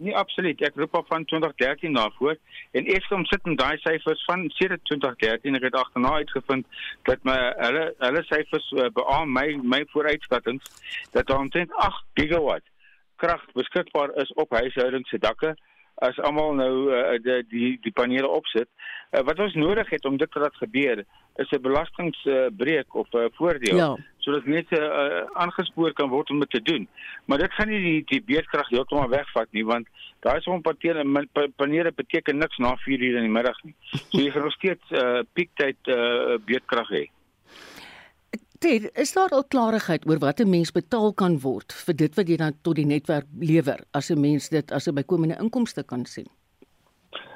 [0.01, 0.63] Nee, absoluut.
[0.65, 2.37] Ek roep op van 2013 na voor
[2.73, 6.67] en Eskom sit in daai syfers van sedert 2013 ek het agterna uitgevind
[7.09, 10.73] dat my hulle hulle syfers uh, beamoen my my vooruitskattinge
[11.13, 12.65] dat daar omtrent 8 gigawatt
[13.21, 15.53] krag beskikbaar is op huishoudings se dakke
[16.01, 18.69] as almal nou uh, die die die panele opsit.
[19.13, 21.05] Uh, wat ons nodig het om dit te laat gebeur
[21.37, 23.97] is 'n belastingbreek uh, of 'n uh, voordeel ja.
[24.25, 26.89] Sodat mense uh, aangespoor kan word om dit te doen.
[27.27, 29.89] Maar dit gaan nie die die beerdkrag heeltemal wegvat nie want
[30.21, 30.63] daai so 'n
[31.57, 33.75] panele beteken niks na 4 uur in die middag nie.
[34.11, 37.05] So jy gaan nog steeds uh, piektyd uh, beerdkrag hê.
[38.61, 42.29] Dit is daar al klarigheid oor wat 'n mens betaal kan word vir dit wat
[42.29, 46.05] jy dan tot die netwerk lewer as 'n mens dit as 'n bykomende inkomste kan
[46.05, 46.29] sien.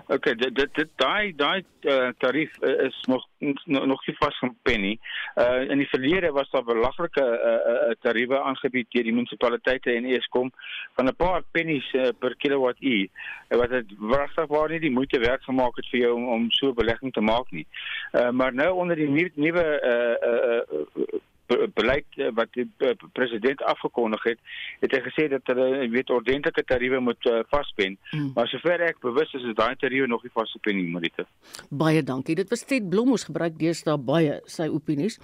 [0.06, 3.24] Okay, dit dit dit daai daai uh, tarief uh, is nog
[3.64, 4.98] nog nie vasgepen nie.
[5.40, 10.04] Uh in die verlede was daar belaglike uh, uh, tariewe aangebied deur die munisipaliteite en
[10.04, 10.52] Eskom
[10.94, 13.08] van 'n paar pennies uh, per kilowattuur
[13.48, 16.72] wat dit wragtig waar nie die moeite werd gemaak het vir jou om, om so
[16.72, 17.66] belegging te maak nie.
[18.12, 20.60] Uh maar nou onder die nuwe uh, uh,
[21.02, 24.38] uh beleid eh, wat die eh, president afgekondig het,
[24.80, 27.98] het hy gesê dat hulle weet ordentlike tariewe moet uh, vaspen.
[28.10, 28.30] Hmm.
[28.34, 31.26] Maar sover ek bewus is, is daai tariewe nog nie vasgepen nie, Marita.
[31.70, 32.36] Baie dankie.
[32.38, 35.20] Dit was Ted Blom ons gebruik deesdae baie sy opinies.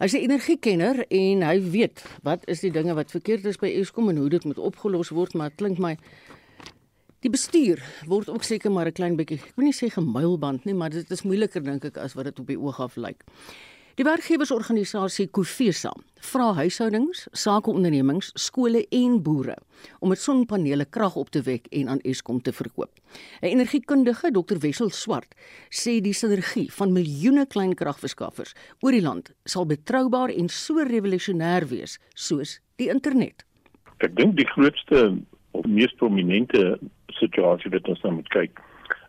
[0.00, 4.08] Hy's 'n energiekenner en hy weet wat is die dinge wat verkeerd is by Eskom
[4.08, 5.96] en hoe dit moet opgelos word, maar klink my
[7.20, 10.72] Die bestuur word ook seker maar 'n klein bietjie, ek wil nie sê gemuilband nie,
[10.74, 13.24] maar dit is moeiliker dink ek as wat dit op die oog af lyk.
[13.98, 15.90] Die werkgewersorganisasie Kofesa
[16.22, 19.56] vra huishoudings, sakeondernemings, skole en boere
[19.98, 22.92] om met sonpanele krag op te wek en aan Eskom te verkoop.
[23.42, 25.34] 'n Energiekundige, Dr Wessel Swart,
[25.70, 31.66] sê die sinergie van miljoene klein kragverskaffers oor die land sal betroubaar en so revolusionêr
[31.68, 33.44] wees soos die internet.
[33.98, 35.18] Ek dink die grootste
[35.50, 36.78] of mees prominente
[37.18, 38.60] situasie wat ons nou moet kyk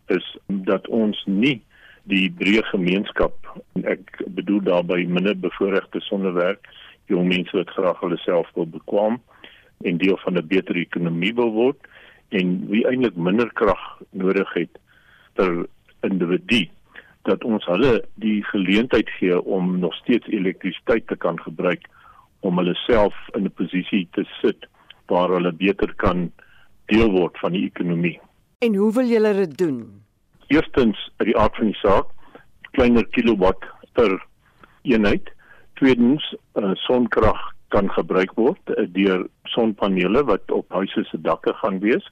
[0.07, 1.61] is dat ons nie
[2.09, 3.33] die breë gemeenskap
[3.83, 6.67] ek bedoel daarby minder bevoorregte sonder werk
[7.11, 9.19] jong mense wat graag hulle self wil bekwam
[9.85, 11.77] en deel van 'n beter ekonomie wil word
[12.29, 14.79] en wie eintlik minder krag nodig het
[15.35, 15.65] per
[16.01, 16.67] individu
[17.29, 21.85] dat ons hulle die geleentheid gee om nog steeds elektrisiteit te kan gebruik
[22.39, 24.67] om hulle self in 'n posisie te sit
[25.07, 26.31] waar hulle beter kan
[26.85, 28.19] deel word van die ekonomie.
[28.59, 29.77] En hoe wil julle dit doen?
[30.51, 32.11] Eerstens uit die aard van die saak
[32.75, 33.65] kleiner kilowatt
[33.97, 34.13] per
[34.87, 35.27] eenheid.
[35.79, 36.23] Tweedens
[36.59, 37.39] uh, sonkrag
[37.73, 42.05] kan gebruik word uh, deur sonpanele wat op huise se dakke gaan wees.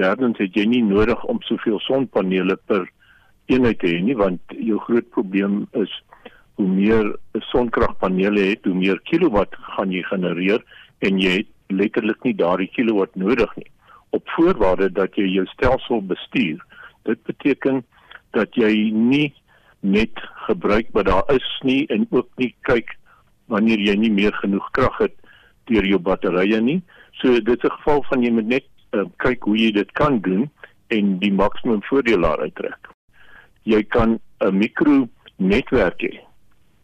[0.00, 2.86] Derdens het jy nie nodig om soveel sonpanele per
[3.52, 5.92] eenheid te hê nie want jou groot probleem is
[6.60, 7.08] hoe meer
[7.50, 10.62] sonkragpanele het, hoe meer kilowatt gaan jy genereer
[11.02, 13.68] en jy het letterlik nie daardie kilowatt nodig nie
[14.12, 16.60] op voorwaarde dat jy jou stelsel bestuur
[17.02, 17.84] Dit beteken
[18.30, 19.34] dat jy nie
[19.80, 22.94] net gebruik wat daar is nie en ook nie kyk
[23.50, 25.14] wanneer jy nie meer genoeg krag het
[25.70, 26.80] deur jou batterye nie.
[27.20, 30.20] So dit is 'n geval van jy moet net uh, kyk hoe jy dit kan
[30.20, 30.50] doen
[30.88, 32.88] en die maksimum voordeel daaruit trek.
[33.62, 36.20] Jy kan 'n mikro netwerk hê.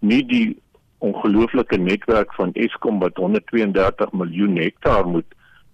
[0.00, 0.56] Nie die
[0.98, 5.26] ongelooflike netwerk van Eskom wat 132 miljoen hektaar moet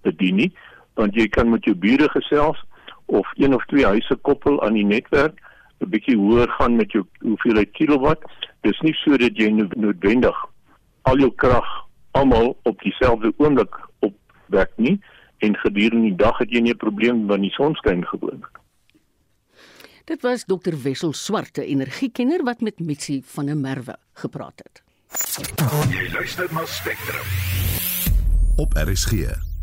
[0.02, 0.52] bedien nie,
[0.94, 2.60] want jy kan met jou bure gesels
[3.06, 5.40] of een of twee huise koppel aan die netwerk
[5.80, 8.22] 'n bietjie hoër gaan met jou hoeveelheid kilowatt.
[8.60, 10.36] Dis nie sodat jy noodwendig
[11.02, 11.66] al jou krag
[12.10, 15.00] almal op dieselfde oomblik opwek nie
[15.38, 18.62] en gedurende die dag het jy nie 'n probleem wanneer die son skyn gewoonlik
[20.04, 24.82] Dit was Dr Wessel Swarte energiekenner wat met Mitsi van der Merwe gepraat het.
[25.90, 27.24] Jy luister na Spectrum.
[28.56, 29.53] Op RSG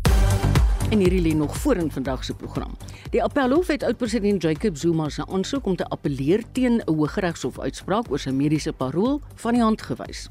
[0.92, 2.76] En hierdie lê nog voor in vandag se program.
[3.10, 8.10] Die Appelhof het oud-president Jacob Zuma se aansoek om te appeleer teen 'n Hooggeregshof uitspraak
[8.10, 10.28] oor sy mediese parol van die hand gewys.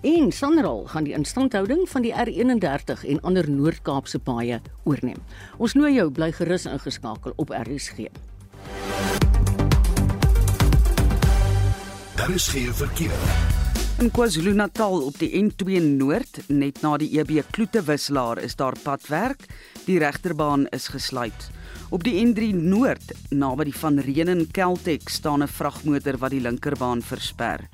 [0.00, 5.22] En Sanral gaan die instandhouding van die R31 en ander Noord-Kaapse paaie oorneem.
[5.56, 7.96] Ons nooi jou bly gerus ingeskakel op RSG.
[12.16, 13.51] Daar is geen verkeer.
[14.02, 19.44] In KwaZulu-Natal op die N2 Noord, net na die EB Kloete wisselaar, is daar padwerk.
[19.84, 21.44] Die regterbaan is gesluit.
[21.94, 27.02] Op die N3 Noord, naby die Van Reenen Keltek, staan 'n vragmotor wat die linkerbaan
[27.02, 27.68] versper.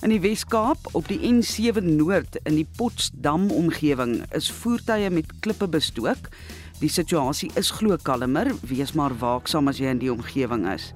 [0.00, 5.68] In die Wes-Kaap, op die N7 Noord in die Potsdam omgewing, is voertuie met klippe
[5.68, 6.28] bestook.
[6.76, 10.90] Die situasie is glo kalmer, wees maar waaksaam as jy in die omgewing is.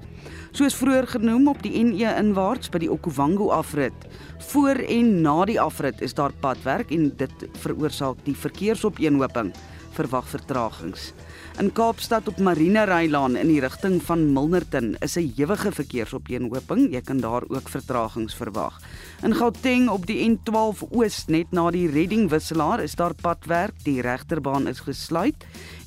[0.53, 4.05] Soos vroeër genoem op die N1 inwaarts by die Okuwango afrit.
[4.51, 9.49] Voor en na die afrit is daar padwerk en dit veroorsaak die verkeersopeenhoping.
[9.97, 11.15] Verwag vertragings.
[11.59, 16.91] In Kaapstad op Marina Reilaan in die rigting van Milnerton is 'n ewige verkeersopeenhoping.
[16.91, 18.79] Jy kan daar ook vertragings verwag.
[19.21, 23.83] In Gauteng op die N12 Oos net na die Redding wisselaar is daar padwerk.
[23.83, 25.35] Die regterbaan is gesluit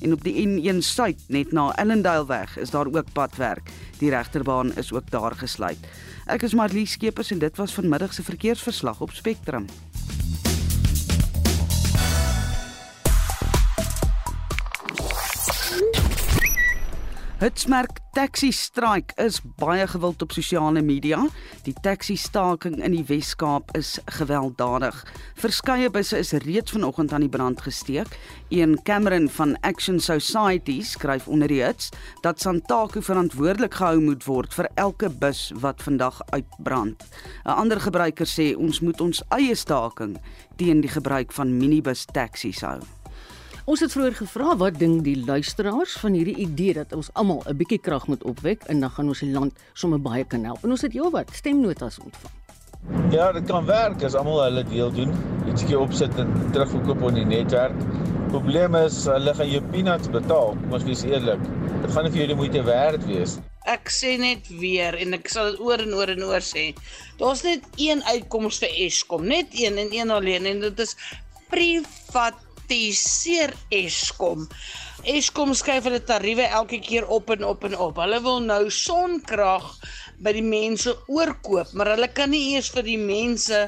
[0.01, 3.69] en op die N1 Suid net na Ellendale weg is daar ook padwerk.
[3.97, 5.79] Die regterbaan is ook daar gesluit.
[6.25, 9.65] Ek is Marlie Skeepers en dit was vanmiddag se verkeersverslag op Spectrum.
[17.35, 21.17] Hitsmerk taxi strike is baie gewild op sosiale media.
[21.65, 25.01] Die taxi staking in die Wes-Kaap is gewelddadig.
[25.43, 28.15] Verskeie busse is reeds vanoggend aan die brand gesteek.
[28.55, 31.91] Een Cameron van Action Society skryf onder die hits
[32.23, 37.03] dat Santaku verantwoordelik gehou moet word vir elke bus wat vandag uitbrand.
[37.43, 40.15] 'n Ander gebruiker sê ons moet ons eie staking
[40.55, 42.79] teen die gebruik van minibus taksies hou.
[43.65, 47.57] Ons het vroeër gevra wat dink die luisteraars van hierdie idee dat ons almal 'n
[47.57, 50.63] bietjie krag moet opwek en dan gaan ons die land sommer baie kan help.
[50.63, 52.33] En ons het heelwat stemnotas ontvang.
[53.11, 55.17] Ja, dit kan werk as almal hulle deel doen.
[55.47, 57.73] Ietsie opsit en terugverkoop op die netwerk.
[58.29, 60.53] Probleem is hulle gaan jou peanuts betaal.
[60.61, 61.41] Kom ons wees eerlik.
[61.81, 63.39] Dit gaan nie vir jou die moeite werd wees.
[63.65, 66.75] Ek sê net weer en ek sal dit oor en oor en oor sê.
[67.17, 70.95] Daar's net een uitkoms vir Eskom, net een en een alleen en dit is
[71.49, 74.47] privat kritiseer Eskom.
[75.05, 77.97] Eskom skuif hulle tariewe elke keer op en op en op.
[78.01, 79.67] Hulle wil nou sonkrag
[80.17, 83.67] by die mense oorkoop, maar hulle kan nie eers vir die mense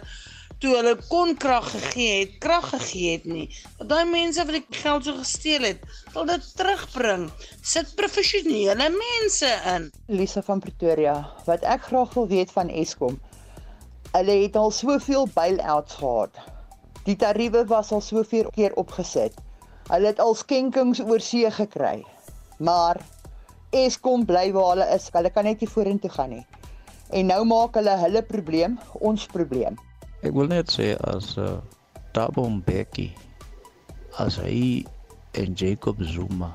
[0.58, 3.46] toe hulle kon krag gegee het, krag gegee het nie.
[3.78, 7.30] Want daai mense wat die geld so gesteel het, wil dit terugbring.
[7.62, 9.92] Sit professionele mense in.
[10.10, 13.22] Lisa van Pretoria, wat ek graag wil weet van Eskom.
[14.16, 16.57] Hulle het al soveel bail-outs gehad.
[17.08, 19.36] Die tariewe was al soveel keer opgesit.
[19.88, 22.02] Hulle het al skenkings oor see gekry.
[22.60, 23.00] Maar
[23.72, 25.06] Eskom bly waar hulle is.
[25.16, 26.44] Hulle kan net nie vorentoe gaan nie.
[27.16, 29.80] En nou maak hulle hulle probleem ons probleem.
[30.28, 31.62] Ek wil net sê as uh,
[32.12, 33.08] Thabo Mbeki
[34.20, 34.84] as hy
[35.40, 36.50] en Jacob Zuma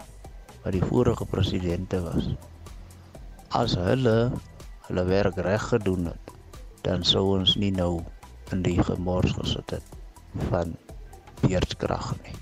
[0.64, 2.28] wat die vorige presidente was.
[3.56, 4.34] As hulle
[4.90, 6.36] hulle werk reg gedoen het,
[6.84, 8.02] dan sou ons nie nou
[8.52, 9.91] in die gemors gesit het
[10.48, 10.76] van
[11.40, 12.34] beurtkrag nie.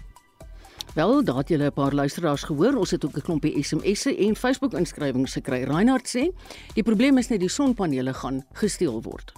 [0.94, 2.74] Wel, daar het julle 'n paar luisteraars gehoor.
[2.74, 5.62] Ons het ook 'n klompie SMS'e en Facebook inskrywings gekry.
[5.62, 6.33] Reinhard sê,
[6.74, 9.33] die probleem is net die sonpanele gaan gesteel word.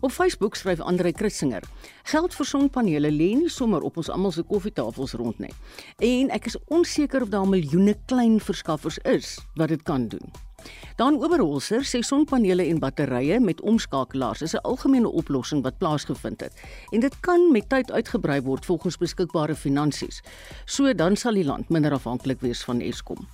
[0.00, 1.62] Op Facebook skryf Andre Christinger:
[2.02, 5.52] "Geld vir sonpanele lê nie sommer op ons almal se koffietafels rond nie.
[5.98, 10.49] En ek is onseker of daar miljoene klein verskaffers is wat dit kan doen."
[10.96, 16.52] Dan Oberholzer sê sonpanele en batterye met omskakelaars is 'n algemene oplossing wat plaasgevind het
[16.92, 20.22] en dit kan met tyd uitgebrei word volgens beskikbare finansies.
[20.64, 23.26] So dan sal die land minder afhanklik wees van Eskom.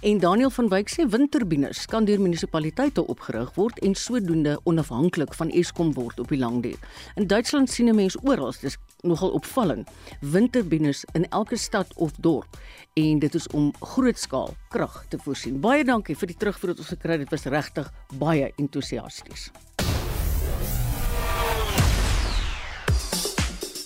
[0.00, 5.48] En Daniel van Wyk sê windturbines kan deur munisipaliteite opgerig word en sodoende onafhanklik van
[5.48, 6.76] Eskom word op die lang duur.
[7.16, 9.88] In Duitsland sien 'n mens oral, dis nogal opvallend,
[10.20, 12.58] windturbines in elke stad of dorp
[12.94, 15.60] en dit is om grootskaal krag te voorsien.
[15.60, 17.20] Baie dankie vir die terugvoer wat ons gekry het.
[17.20, 19.50] Dit was regtig baie entoesiasties.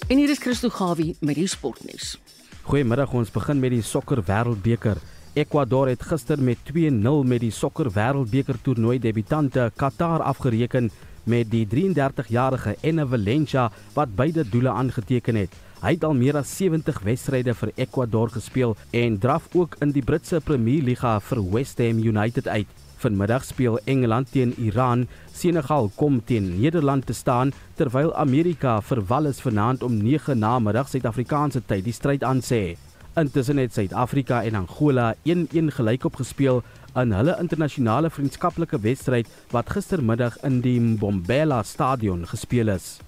[0.09, 2.19] En hier is Christo Gawie met die sportnuus.
[2.63, 4.97] Goeiemiddag, ons begin met die sokker wêreldbeker.
[5.39, 10.91] Ecuador het gister met 2-0 met die sokker wêreldbeker toernooi debutante Qatar afgereken
[11.31, 15.55] met die 33-jarige Enne Valencia wat beide doele aangeteken het.
[15.85, 20.03] Hy het al meer as 70 wedstryde vir Ecuador gespeel en draf ook in die
[20.03, 22.67] Britse Premier Liga vir West Ham United uit.
[23.01, 29.41] Vanmiddag speel Engeland teen Iran, Senegal kom teen Nederland te staan terwyl Amerika vir Wallis
[29.41, 32.90] vanaand om 9 namiddag Suid-Afrikaanse tyd die stryd aansê.
[33.19, 36.61] Intussen het Suid-Afrika en Angola 1-1 gelykop gespeel
[36.95, 43.01] in hulle internasionale vriendskaplike wedstryd wat gistermiddag in die Mbombela Stadion gespeel is.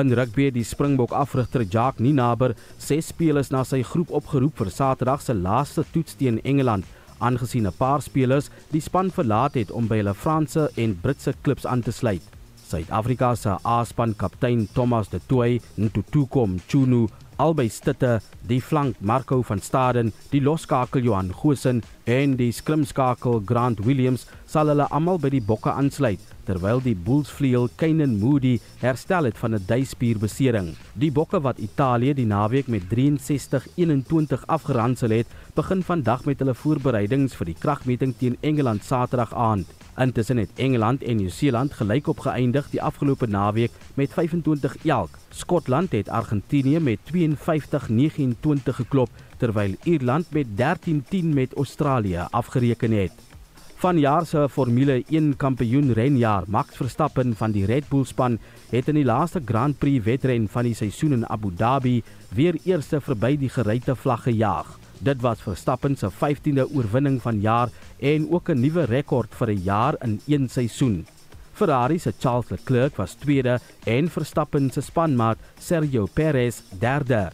[0.00, 5.20] In rugby die Springbok afrigter Jacques Ninaber ses spelers na sy groep opgeroep vir Saterdag
[5.20, 6.88] se laaste toets teen Engeland
[7.20, 11.66] aangesien 'n paar spelers die span verlaat het om by hulle Franse en Britse klubs
[11.66, 12.22] aan te sluit.
[12.64, 19.60] Suid-Afrika se A-span kaptein Thomas de Toey, Ntutuko Mchunu, albei stitte, die flank Marco van
[19.60, 25.44] Staden, die loskakel Johan Gosen en die skrimskakel Grant Williams sal hulle almal by die
[25.44, 30.74] bokke aansluit terwyl die Bullsvleuel Keinen Moody herstel het van 'n duispierbesering.
[30.92, 37.34] Die bokke wat Italië die naweek met 63-21 afgeronsel het, begin vandag met hulle voorbereidings
[37.34, 39.66] vir die kragmeting teen Engeland Saterdag aand.
[39.96, 45.18] Intussen het Engeland en Nieu-Seeland gelykop geëindig die afgelope naweek met 25 elk.
[45.30, 53.33] Skotland het Argentinië met 52-29 geklop terwyl Ierland met 13-10 met Australië afgereken het.
[53.76, 58.38] Vanjaar se Formule 1 kampioen renjaar Max Verstappen van die Red Bull span
[58.70, 62.02] het in die laaste Grand Prix wedren van die seisoen in Abu Dhabi
[62.34, 64.78] weer eerste verby die geruite vlag gejaag.
[65.04, 67.68] Dit was Verstappen se 15de oorwinning van jaar
[67.98, 71.06] en ook 'n nuwe rekord vir 'n jaar in een seisoen.
[71.52, 77.30] Ferrari se Charles Leclerc was tweede en Verstappen se spanmaat Sergio Perez derde.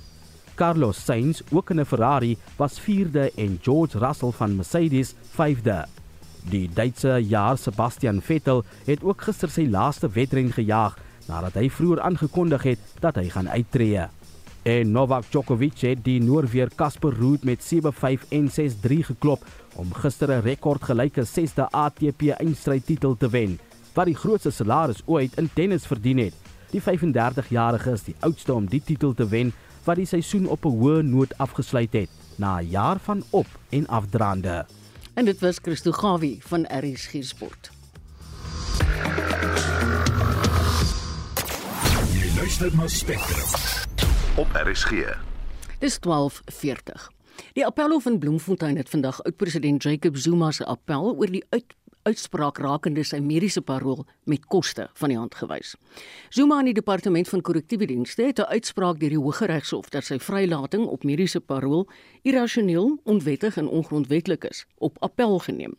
[0.55, 6.00] Carlos Sainz, ook in 'n Ferrari, was 4de en George Russell van Mercedes 5de.
[6.49, 10.97] Die Duitse jaar Sebastian Vettel het ook gister sy laaste wedren gejaag
[11.29, 14.09] nadat hy vroeër aangekondig het dat hy gaan uittreë.
[14.63, 19.45] En Novak Djokovic het die Noorweer Casper Ruud met 7-5 en 6-3 geklop
[19.77, 23.59] om gister 'n rekordgelyke 6de ATP eindstrydtitel te wen,
[23.95, 26.35] wat die grootste salaris ooit in tennis verdien het.
[26.71, 29.53] Die 35-jarige is die oudste om die titel te wen
[29.85, 33.87] wat die seisoen op 'n hoë noot afgesluit het na 'n jaar van op- en
[33.87, 34.67] afdraande.
[35.21, 37.71] En dit was Christo Gawie van RSG Sport.
[42.13, 43.45] Jy luister na Spectrum
[44.41, 44.91] op RSG.
[45.79, 47.11] Dis 12:40.
[47.53, 52.59] Die appelhof in Bloemfontein het vandag oud-president Jacob Zuma se appel oor die uit uitspraak
[52.59, 55.75] rakende sy mediese parol met koste van die hand gewys.
[56.31, 60.19] Zuma in die departement van korrektiewe dienste het 'n uitspraak deur die Hooggeregshof dat sy
[60.19, 61.89] vrylating op mediese parol
[62.23, 65.77] irrasioneel, onwettig en ongrondwettig is, op appel geneem.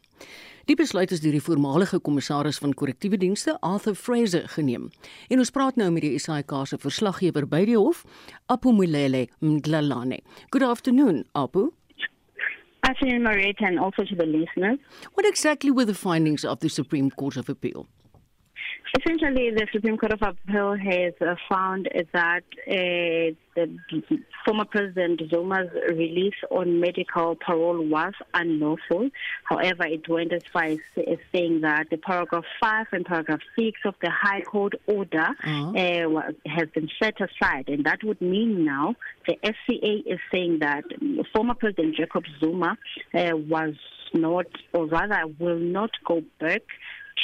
[0.66, 4.90] Die besluit is deur die voormalige kommissaris van korrektiewe dienste, Arthur Fraser, geneem.
[5.28, 8.06] En ons praat nou met die SAK se verslaggewer by die hof,
[8.46, 10.22] Apu Mulele Mdlalane.
[10.50, 11.72] Good afternoon, Apu.
[12.92, 14.78] Afternoon, Marietta, and also to the listeners.
[15.14, 17.88] What exactly were the findings of the Supreme Court of Appeal?
[19.00, 23.80] Essentially, the Supreme Court of Appeal has uh, found that uh, the
[24.46, 29.10] former President Zuma's release on medical parole was unlawful.
[29.46, 33.80] However, it went as far as, as saying that the paragraph 5 and paragraph 6
[33.86, 37.70] of the High Court order uh, was, has been set aside.
[37.70, 40.84] And that would mean now the FCA is saying that
[41.34, 42.78] former President Jacob Zuma
[43.14, 43.76] uh, was
[44.14, 46.64] not, or rather, will not go back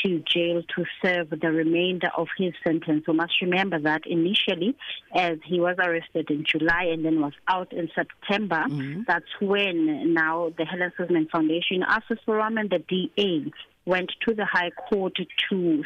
[0.04, 3.06] to jail to serve the remainder of his sentence.
[3.08, 4.76] We must remember that initially,
[5.16, 9.04] as he was arrested in July and then was out in September, mm-hmm.
[9.08, 13.52] that's when now the Helen Suzman Foundation, Access Forum, and the DA
[13.86, 15.14] went to the High Court
[15.50, 15.84] to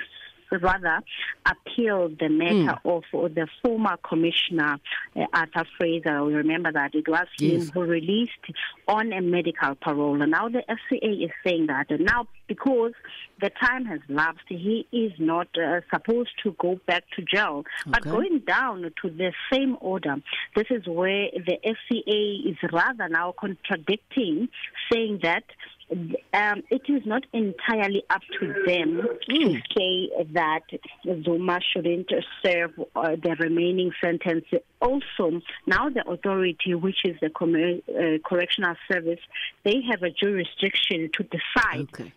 [0.59, 1.01] rather
[1.45, 2.97] appeal the matter mm.
[2.97, 4.77] of the former commissioner
[5.15, 6.23] uh, Arthur Fraser.
[6.23, 7.63] We remember that it was yes.
[7.63, 8.31] him who released
[8.87, 10.21] on a medical parole.
[10.21, 12.93] And now the FCA is saying that and now because
[13.39, 17.63] the time has lapsed, he is not uh, supposed to go back to jail.
[17.81, 17.91] Okay.
[17.91, 20.17] But going down to the same order,
[20.55, 24.49] this is where the FCA is rather now contradicting,
[24.91, 25.43] saying that
[25.91, 29.19] um, it is not entirely up to them mm.
[29.29, 30.61] to say that
[31.23, 32.09] Zuma shouldn't
[32.43, 34.45] serve uh, the remaining sentence.
[34.81, 39.19] Also, now the authority, which is the Com- uh, Correctional Service,
[39.63, 41.89] they have a jurisdiction to decide.
[41.93, 42.13] Okay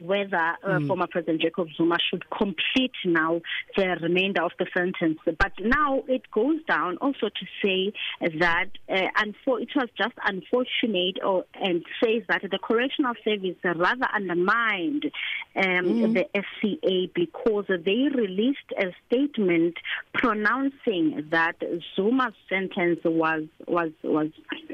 [0.00, 0.86] whether uh, mm.
[0.86, 3.40] former President Jacob Zuma should complete now
[3.76, 5.18] the remainder of the sentence.
[5.24, 7.92] But now it goes down also to say
[8.38, 13.56] that uh, and for it was just unfortunate or and says that the correctional service
[13.64, 15.10] rather undermined
[15.56, 16.14] um, mm.
[16.14, 19.76] the FCA because they released a statement
[20.12, 21.56] pronouncing that
[21.94, 24.28] Zuma's sentence was was was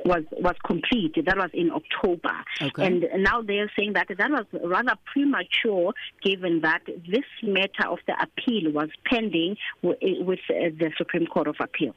[0.05, 1.15] was was complete.
[1.25, 2.87] That was in October, okay.
[2.87, 5.93] and now they are saying that that was rather premature
[6.23, 11.49] given that this matter of the appeal was pending with, with uh, the Supreme Court
[11.49, 11.95] of Appeal.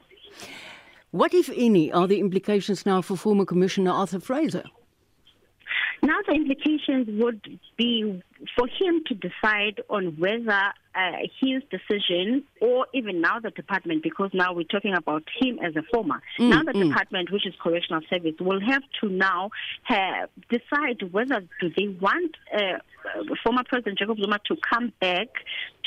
[1.10, 4.64] What, if any, are the implications now for former Commissioner Arthur Fraser?
[6.02, 8.22] Now, the implications would be
[8.56, 14.30] for him to decide on whether uh, his decision, or even now the department, because
[14.32, 16.22] now we're talking about him as a former.
[16.38, 16.88] Mm, now the mm.
[16.88, 19.50] department, which is correctional service, will have to now
[19.84, 22.78] have, decide whether do they want uh,
[23.42, 25.28] former President Jacob Zuma to come back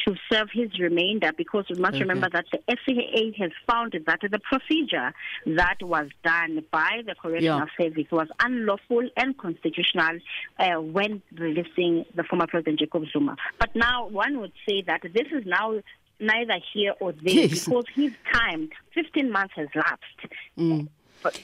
[0.05, 2.01] to serve his remainder, because we must okay.
[2.01, 5.13] remember that the FCA has found that the procedure
[5.45, 7.85] that was done by the correctional yeah.
[7.85, 10.19] service was unlawful and constitutional
[10.59, 13.35] uh, when releasing the former President Jacob Zuma.
[13.59, 15.75] But now one would say that this is now
[16.19, 17.65] neither here or there yes.
[17.65, 20.33] because his time, 15 months, has lapsed.
[20.57, 20.87] Mm.
[21.23, 21.39] But,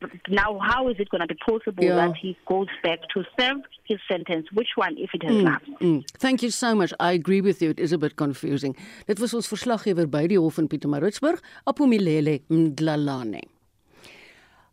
[0.00, 1.96] but now, how is it going to be possible yeah.
[1.96, 4.46] that he goes back to serve his sentence?
[4.52, 5.70] Which one, if it has mm, lapsed?
[5.80, 6.04] Mm.
[6.18, 6.92] Thank you so much.
[7.00, 7.70] I agree with you.
[7.70, 8.76] It is a bit confusing.
[9.06, 13.42] Dit was ons verslaggewer by die Hof in Pietermaritzburg, Apomilele Mdlalane.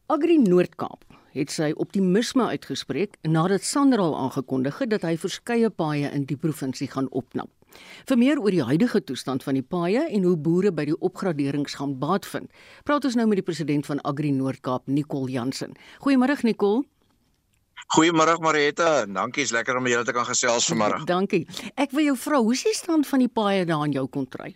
[0.09, 6.27] Agri Noord-Kaap het sy optimisme uitgespreek nadat Sanral aangekondig het dat hy verskeie paaie in
[6.29, 7.49] die provinsie gaan opknap.
[8.09, 11.77] Vir meer oor die huidige toestand van die paaie en hoe boere by die opgraderings
[11.79, 12.51] gaan baat vind,
[12.83, 15.77] praat ons nou met die president van Agri Noord-Kaap, Nicole Jansen.
[16.03, 16.83] Goeiemôre Nicole.
[17.95, 21.01] Goeiemôre Marietta, dankie, is lekker om julle te kan gesels vanmôre.
[21.07, 21.45] Dankie.
[21.75, 24.53] Ek wil jou vra, hoe is die stand van die paaie daar in jou kontry?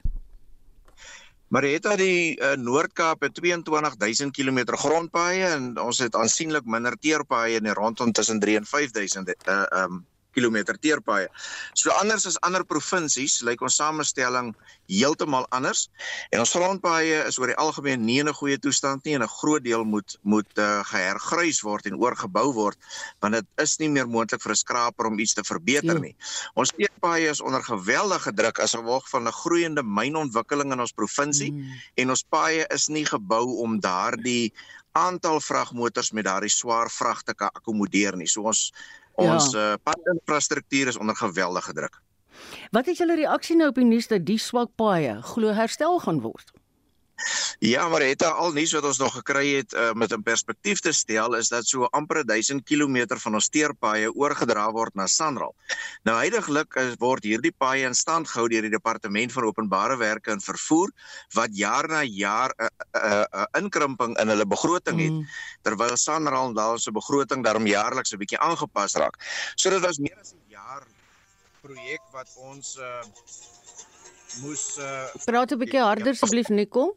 [1.56, 7.70] Marietta die uh, Noord-Kaap het 22000 km grondpaaie en ons het aansienlik minder teerpaaie in
[7.78, 10.01] rondom tussen 3 en 5000 uh um
[10.36, 11.27] kilometer teerpaaie.
[11.73, 14.53] So anders as ander provinsies lyk ons samestelling
[14.91, 15.88] heeltemal anders
[16.31, 19.36] en ons grondpaaie is oor die algemeen nie in 'n goeie toestand nie en 'n
[19.39, 22.77] groot deel moet moet uh, gehergrys word en oorgebou word
[23.21, 26.15] want dit is nie meer moontlik vir 'n skraper om iets te verbeter nie.
[26.15, 26.61] Mm.
[26.61, 31.51] Ons teerpaaie is onder geweldige druk as gevolg van 'n groeiende mynontwikkeling in ons provinsie
[31.51, 31.81] mm.
[31.95, 34.53] en ons paaie is nie gebou om daardie
[34.96, 38.28] aantal vragmotors met daardie swaar vragte kan akkommodeer nie.
[38.32, 38.70] So ons
[39.16, 39.72] Ons ja.
[39.72, 42.02] uh, padinfrastruktuur is onder geweldige druk.
[42.72, 46.20] Wat is julle reaksie nou op die nuus dat die swak paaie glo herstel gaan
[46.24, 46.52] word?
[47.59, 50.91] Ja, maar het al nuus wat ons nog gekry het uh, met 'n perspektief te
[50.91, 55.55] stel is dat so amper 1000 km van ons teerpaaie oorgedra word na Sanral.
[56.03, 60.41] Nou heidaglik word hierdie paaie in stand gehou deur die departement van openbare werke en
[60.41, 60.91] vervoer
[61.34, 65.28] wat jaar na jaar 'n uh, 'n uh, uh, inkrimping in hulle begroting het mm.
[65.61, 69.16] terwyl Sanral daar se begroting daarom jaarliks 'n bietjie aangepas raak.
[69.55, 70.84] So dit was meer as 'n jaar
[71.61, 73.03] projek wat ons uh,
[74.41, 76.95] moes uh, Praat 'n bietjie harder asseblief Nicole.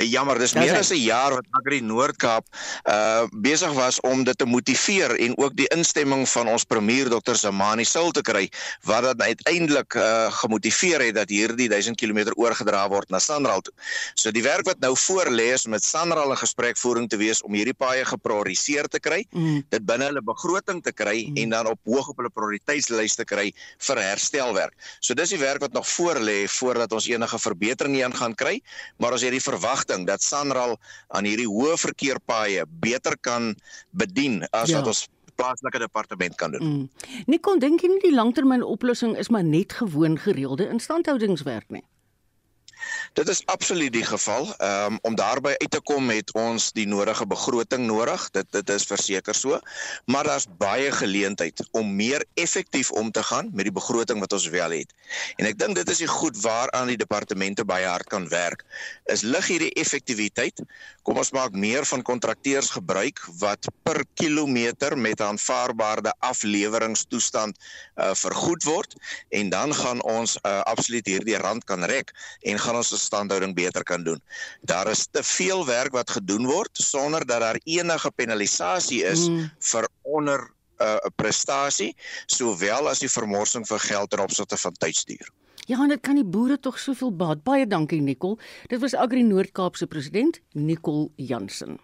[0.00, 2.46] Jammer, dis meer as 'n jaar wat Agri Noord-Kaap
[2.88, 7.34] uh besig was om dit te motiveer en ook die instemming van ons premier Dr.
[7.34, 8.48] Zamani Sul te kry
[8.82, 13.74] wat dit uiteindelik uh gemotiveer het dat hierdie 1000 km oorgedra word na Sanral toe.
[14.14, 17.52] So die werk wat nou voor lê is met Sanral 'n gesprekvoering te wees om
[17.52, 19.64] hierdie paaie geprioriseer te kry, mm.
[19.68, 21.36] dit binne hulle begroting te kry mm.
[21.36, 24.74] en dan op hoog op hulle prioriteitslys te kry vir herstelwerk.
[25.00, 28.60] So dis die werk wat nog voor lê voordat ons enige verbetering hier gaan kry,
[28.96, 30.78] maar ons het die verwag verwagting dat Sanral
[31.08, 33.54] aan hierdie hoë verkeerpaaie beter kan
[33.90, 34.78] bedien as ja.
[34.78, 36.62] wat ons plaaslike departement kan doen.
[36.62, 36.88] Mm.
[37.26, 41.84] Nikon dink jy nie die langtermyn oplossing is maar net gewoon gereelde instandhoudingswerk nie?
[43.12, 44.54] Dit is absoluut die geval.
[44.56, 48.30] Ehm um, om daarby uit te kom het ons die nodige begroting nodig.
[48.30, 49.58] Dit dit is verseker so.
[50.04, 54.48] Maar daar's baie geleentheid om meer effektief om te gaan met die begroting wat ons
[54.48, 54.94] wel het.
[55.36, 58.64] En ek dink dit is die goed waaraan die departemente baie hard kan werk.
[59.04, 60.64] Is lig hierdie effektiwiteit.
[61.02, 68.64] Kom ons maak meer van kontrakteurs gebruik wat per kilometer met aanvaarbare afleweringstoestand uh, vergoed
[68.64, 68.96] word
[69.28, 73.82] en dan gaan ons uh, absoluut hierdie rand kan rek en gaan ons standhouding beter
[73.82, 74.20] kan doen.
[74.60, 79.50] Daar is te veel werk wat gedoen word sonder dat daar enige penalisasie is mm.
[79.58, 80.40] vir onder
[80.82, 81.94] 'n uh, prestasie
[82.26, 85.30] sowel as die vermorsing van geld en opsigte van tydstuur.
[85.66, 87.42] Ja, en dit kan die boere tog soveel baat.
[87.46, 88.38] Baie dankie Nicol.
[88.66, 91.78] Dit was Agri Noord-Kaap se president, Nicol Jansen.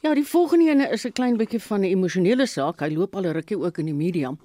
[0.00, 2.80] Ja, die volgende ene is 'n klein bietjie van 'n emosionele saak.
[2.80, 4.36] Hy loop al 'n rukkie ook in die media.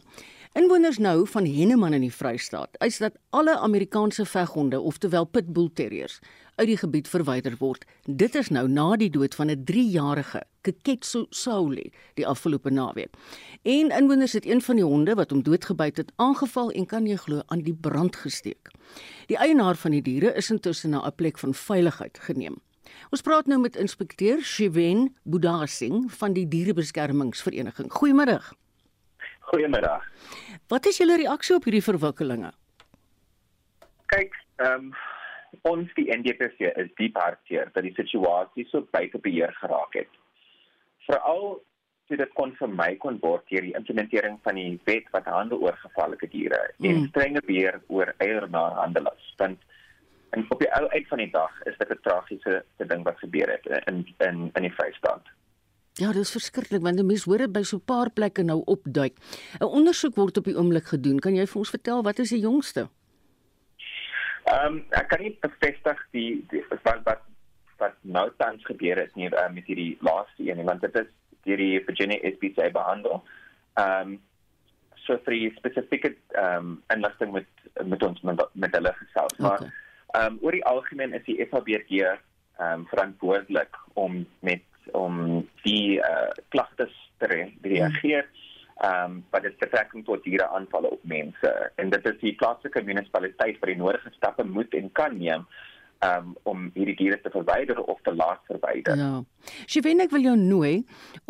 [0.56, 6.22] Inwoners nou van Henneman in die Vrystaat eis dat alle Amerikaanse veghonde, oftewel pitbull terriers,
[6.56, 7.84] uit die gebied verwyder word.
[8.08, 13.12] Dit is nou na die dood van 'n 3-jarige Keketso Sauli die afgelope naweek.
[13.64, 17.16] En inwoners het een van die honde wat hom doodgebyt het, aangeval en kan jy
[17.16, 18.72] glo aan die brand gesteek.
[19.28, 22.56] Die eienaar van die diere is intussen na 'n plek van veiligheid geneem.
[23.10, 27.92] Ons praat nou met inspekteur Shiven Budasing van die dierebeskermingsvereniging.
[27.92, 28.56] Goeiemôre.
[29.46, 30.04] Goeiemiddag.
[30.68, 32.52] Wat is julle reaksie op hierdie verwikkelinge?
[34.14, 34.96] Kyk, ehm um,
[35.66, 40.10] ons die NDPC is diep hartseer dat die situasie so buite beheer geraak het.
[41.08, 41.62] Veral
[42.08, 45.64] toe dit kon vir my kon word deur die implementering van die wet wat handel
[45.64, 46.90] oor gevaarlike diere mm.
[46.90, 49.32] en strenge beheer oor eiernaarhandelaars.
[49.42, 49.64] Want
[50.36, 53.50] en op die ou uit van die dag is dit 'n tragiese ding wat gebeur
[53.56, 55.34] het in in in die Vrystaat.
[55.96, 59.16] Ja, dit is verskriklik want mense hoor dit by so 'n paar plekke nou opduik.
[59.60, 61.20] 'n Ondersoek word op die oomblik gedoen.
[61.20, 62.90] Kan jy vir ons vertel wat is die jongste?
[64.44, 67.22] Ehm um, ek kan nie bevestig die, die wat wat
[67.78, 71.08] wat nou tans gebeur het nie uh, met hierdie laaste een want dit is
[71.44, 73.24] deur die Virginia SPCA behandel.
[73.74, 74.22] Ehm um,
[75.06, 77.48] so vir die spesifieke ehm um, inligting met
[77.86, 79.34] met ons met, met hulle gesels.
[79.40, 79.48] Okay.
[79.48, 82.20] Maar ehm um, oor die algemeen is die FABG ehm
[82.60, 88.28] um, verantwoordelik om met om die uh, klagtes te re reageer.
[88.76, 92.84] Ehm um, wat dit betrekking tot diere aanvalle op mense en dit is die plaaslike
[92.84, 95.46] munisipaliteit wat die nodige stappe moet en kan neem
[96.04, 99.00] um, om hierdie diere te verwyder of te laat verwyder.
[99.00, 99.24] Ja.
[99.72, 100.74] Sjewen ek wil jou nooi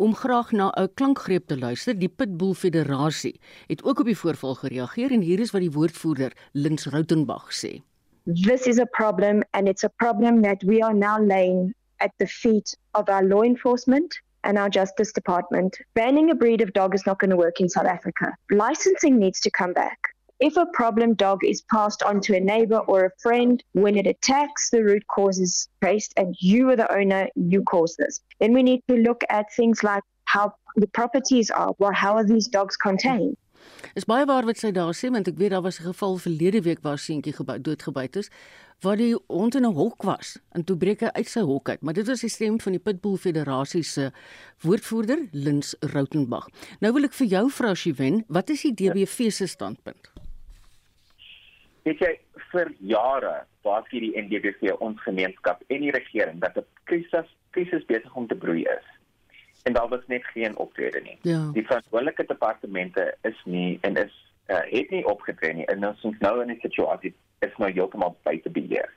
[0.02, 1.94] om graag na 'n klankgreep te luister.
[1.94, 3.38] Die Pitbull Federasie
[3.68, 7.82] het ook op die voorval gereageer en hier is wat die woordvoerder Lins Rautenbach sê.
[8.26, 12.26] This is a problem and it's a problem that we are now laying at the
[12.26, 15.76] feet of our law enforcement and our Justice Department.
[15.94, 18.32] Banning a breed of dog is not going to work in South Africa.
[18.50, 19.98] Licensing needs to come back.
[20.40, 24.06] if a problem dog is passed on to a neighbor or a friend, when it
[24.06, 28.20] attacks, the root cause is traced and you are the owner, you caused this.
[28.38, 32.24] Then we need to look at things like how the properties are, well, how are
[32.24, 33.36] these dogs contained?
[33.94, 36.62] Is baie waar wat sy daar sê want ek weet daar was 'n geval verlede
[36.62, 38.30] week waar seentjie gebou doodgebyt is
[38.82, 41.82] waar die hond in 'n hok was en toe breek hy uit sy hok uit
[41.82, 44.10] maar dit was die stem van die Pitbull Federasie se
[44.60, 46.48] woordvoerder Lins Rautenbach.
[46.80, 50.10] Nou wil ek vir jou vra Shiwen, wat is die DBV se standpunt?
[51.84, 52.18] Weet jy
[52.52, 57.84] vir jare waar hier die NDBV ons gemeenskap en die regering dat 'n krisis krisis
[57.86, 58.95] besig om te broei is
[59.66, 61.18] en daar was net geen optrede nie.
[61.20, 61.50] Ja.
[61.52, 64.14] Die verantwoordelike departemente is nie en is
[64.46, 68.16] uh, het nie opgetree nie en ons is nou in 'n situasie is nou heeltemal
[68.22, 68.92] buite beheer.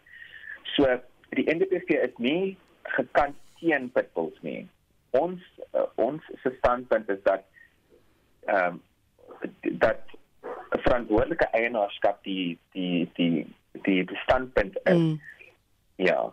[0.63, 0.99] So
[1.29, 4.67] die NDP is nie gekant teen pitbulls nie.
[5.09, 5.41] Ons
[5.73, 6.21] uh, ons
[6.57, 7.43] standpunt is dat
[8.45, 8.81] ehm um,
[9.61, 9.99] dat
[10.69, 13.47] verantwoordelike eienaarskap die die die
[13.81, 14.97] die standpunt is.
[14.97, 15.19] Mm
[15.99, 16.29] Ja.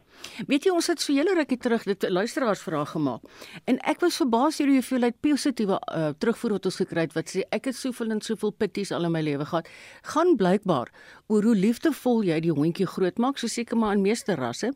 [0.46, 3.24] Weet jy ons het so hele rukkie terug dit luisteraars vrae gemaak.
[3.66, 7.32] En ek was verbaas oor die hoeveelheid positiewe uh, terugvoer wat ons gekry het wat
[7.32, 9.66] sê ek het soveel en soveel pitties al in my lewe gehad.
[10.12, 10.92] Gaan blykbaar
[11.26, 14.70] oor hoe liefdevol jy die hondjie grootmaak, so seker maar in meeste rasse.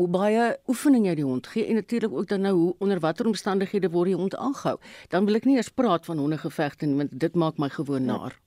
[0.00, 3.28] Hoe baie oefening jy die hond gee en natuurlik ook dan nou hoe onder watter
[3.28, 4.78] omstandighede word die hond aangehou.
[5.12, 8.40] Dan wil ek nie eers praat van hondegevegte nie want dit maak my gewoon naar.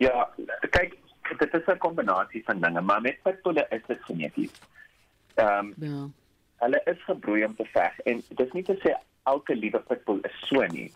[0.00, 0.24] Ja,
[0.72, 1.01] kyk
[1.38, 4.52] dit is 'n kombinasie van dinge, maar met pitbulle is dit geneties.
[5.34, 6.08] Ehm um, ja.
[6.56, 10.18] Hulle is gebroei om te veg en dit is nie te sê elke liewe pitbull
[10.22, 10.92] is so nie.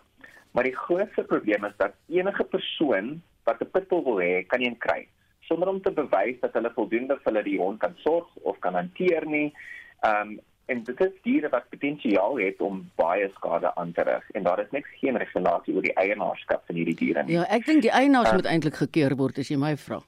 [0.51, 4.77] Maar die grootste probleem is dat enige persoon wat 'n pitbull wil hê, kan een
[4.77, 5.07] kry
[5.39, 8.73] sonder om te bewys dat hulle voldoende vir hulle die hond kan sorg of kan
[8.73, 9.53] hanteer nie.
[9.99, 14.25] Ehm um, en dit is diere wat potensiaal het om baie skade aan te rig
[14.35, 17.37] en daar is net geen regulasie oor die eienaarskap van hierdie diere nie.
[17.37, 20.01] Ja, ek dink die eienaars uh, moet eintlik gekeer word as jy my vra.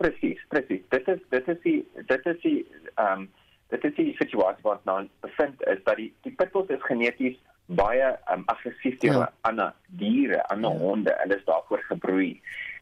[0.00, 0.82] Presies, presies.
[0.94, 1.78] Dit is dit is die
[2.08, 2.58] dit is die
[2.94, 3.28] ehm um,
[3.70, 7.38] dit is die situasie wat nou bevind is dat die die pitbulls is geneties
[7.78, 9.32] baie um, aggressief teenoor ja.
[9.46, 10.78] ander diere, ander ja.
[10.78, 11.16] honde.
[11.22, 12.32] Hulle is daarvoor gebroei.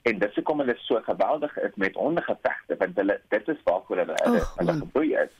[0.09, 4.21] En dis hoekom hulle so geweldig is met hondegevegte want hulle dit is waarvoor hulle
[4.23, 5.35] hulle, oh, hulle gebroei is.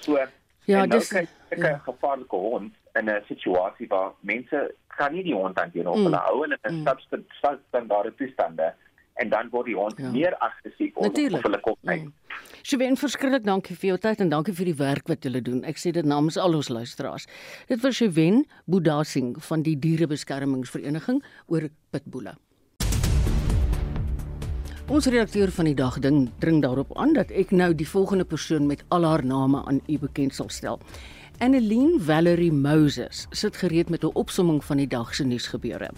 [0.00, 0.18] So
[0.64, 1.78] Ja, dis 'n ja.
[1.84, 6.04] gevaarlike hond in 'n situasie waar mense kan nie die hond hanteer of mm.
[6.04, 6.88] hulle hou hulle in mm.
[7.40, 8.74] substandaarde toestande
[9.14, 10.10] en dan word die hond ja.
[10.10, 12.04] meer aggressief of, of hulle kop uit.
[12.04, 12.12] Mm.
[12.62, 15.64] Sjoe, verskriklik dankie vir jou tyd en dankie vir die werk wat julle doen.
[15.68, 17.26] Ek sê dit namens al ons luisteraars.
[17.68, 22.36] Dit was Sjoe Budasing van die Dierebeskermingsvereniging oor pitbulle.
[24.92, 28.66] Ons redakteur van die dag ding dring daarop aan dat ek nou die volgende persoon
[28.66, 30.80] met al haar name aan u bekend sal stel.
[31.40, 35.90] Annelien Valerie Moses sit gereed met 'n opsomming van die dag se nuusgebeure.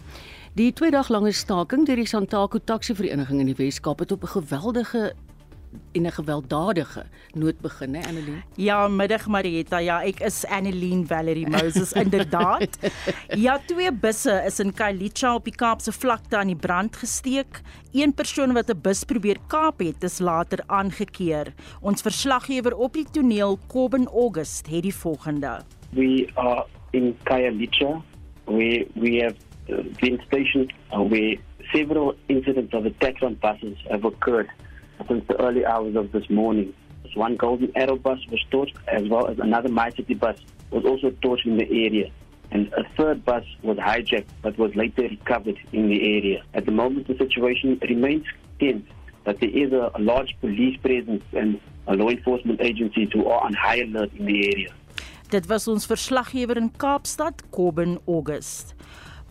[0.55, 4.23] Die 2 dag lange staking deur die Santaku Taxi Vereniging in die Wes-Kaap het op
[4.23, 5.13] 'n geweldige
[5.93, 7.03] en 'n gewelddadige
[7.35, 8.43] noot begin, hè Annelien?
[8.55, 9.79] Ja, middag Marietta.
[9.79, 12.79] Ja, ek is Annelien Valerie Moses inderdaad.
[13.47, 17.61] ja, twee busse is in Kailicha op die Kaapse vlakte aan die brand gesteek.
[17.93, 21.53] Een persoon wat 'n bus probeer kaap het, is later aangekeer.
[21.81, 25.63] Ons verslaggewer op die toneel, Kobben August, het die volgende.
[25.91, 28.03] We are in Kailicha.
[28.45, 29.35] We we have
[29.67, 31.35] been stationed uh, where
[31.75, 34.51] several incidents of attacks on buses have occurred
[35.09, 36.75] since the early hours of this morning.
[37.15, 40.37] One golden arrow bus was torched, as well as another MyCity bus
[40.73, 42.11] was also torched in the area.
[42.51, 46.43] And a third bus was hijacked but was later recovered in the area.
[46.55, 48.25] At the moment, the situation remains
[48.59, 48.85] tense,
[49.23, 53.53] but there is a, large police presence and a law enforcement agencies who are on
[53.55, 54.75] high alert in the area.
[55.31, 58.75] Dit was ons verslaggewer in Kaapstad, Kobben August.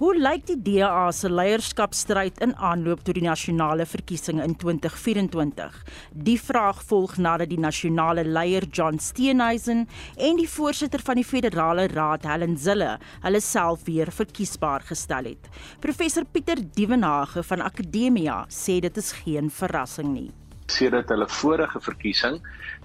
[0.02, 5.76] Hoe lyk die DA se leierskapstryd in aanloop tot die nasionale verkiesings in 2024?
[6.26, 9.86] Die vraag volg nadat die nasionale leier John Steenhuisen
[10.18, 15.52] en die voorsitter van die federale raad Helen Zille hulle self weer verkiesbaar gestel het.
[15.86, 20.32] Professor Pieter Dievenage van Akademia sê dit is geen verrassing nie.
[20.74, 22.40] Sedert hulle vorige verkiesing,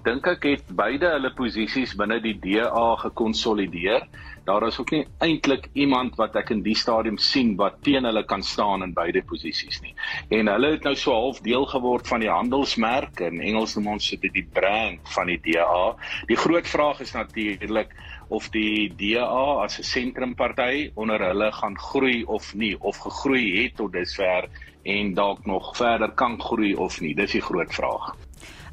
[0.05, 4.05] dink ek het beide hulle posisies binne die DA gekonsolideer
[4.49, 8.23] daar is ook nie eintlik iemand wat ek in die stadium sien wat teen hulle
[8.29, 9.93] kan staan in beide posisies nie.
[10.39, 14.09] En hulle het nou so half deel geword van die handelsmerk en Engels noem ons
[14.15, 15.83] dit die brand van die DA.
[16.31, 17.93] Die groot vraag is natuurlik
[18.29, 23.75] of die DA as 'n sentrumparty onder hulle gaan groei of nie of gegroei het
[23.75, 24.49] tot dusver
[24.83, 27.13] en dalk nog verder kan groei of nie.
[27.15, 28.15] Dis die groot vraag.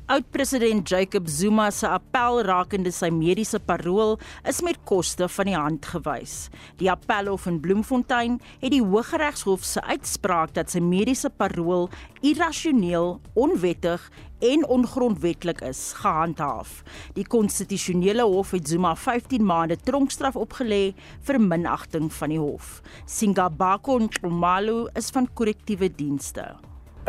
[0.06, 4.12] Oud-president Jacob Zuma se appel rakende sy mediese parol
[4.46, 6.34] is met koste van die hand gewys.
[6.78, 11.88] Die appelhof in Bloemfontein het die Hooggeregshof se uitspraak dat sy mediese parol
[12.22, 14.04] irrasioneel, onwettig
[14.46, 16.84] en ongrondwettig is, gehandhaaf.
[17.18, 20.92] Die konstitusionele hof het Zuma 15 maande tronkstraf opgelê
[21.26, 22.78] vir minagting van die hof.
[23.10, 26.52] Singabako Nxumalo is van korrektiewe dienste.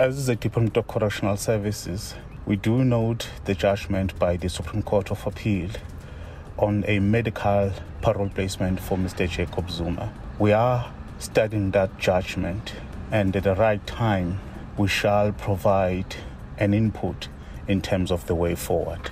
[0.01, 2.15] As the Department of Correctional Services,
[2.47, 5.69] we do note the judgment by the Supreme Court of Appeal
[6.57, 9.29] on a medical parole placement for Mr.
[9.29, 10.13] Jacob Zuma.
[10.39, 10.89] We are
[11.19, 12.73] studying that judgment,
[13.11, 14.39] and at the right time,
[14.77, 16.15] we shall provide
[16.57, 17.27] an input
[17.67, 19.11] in terms of the way forward.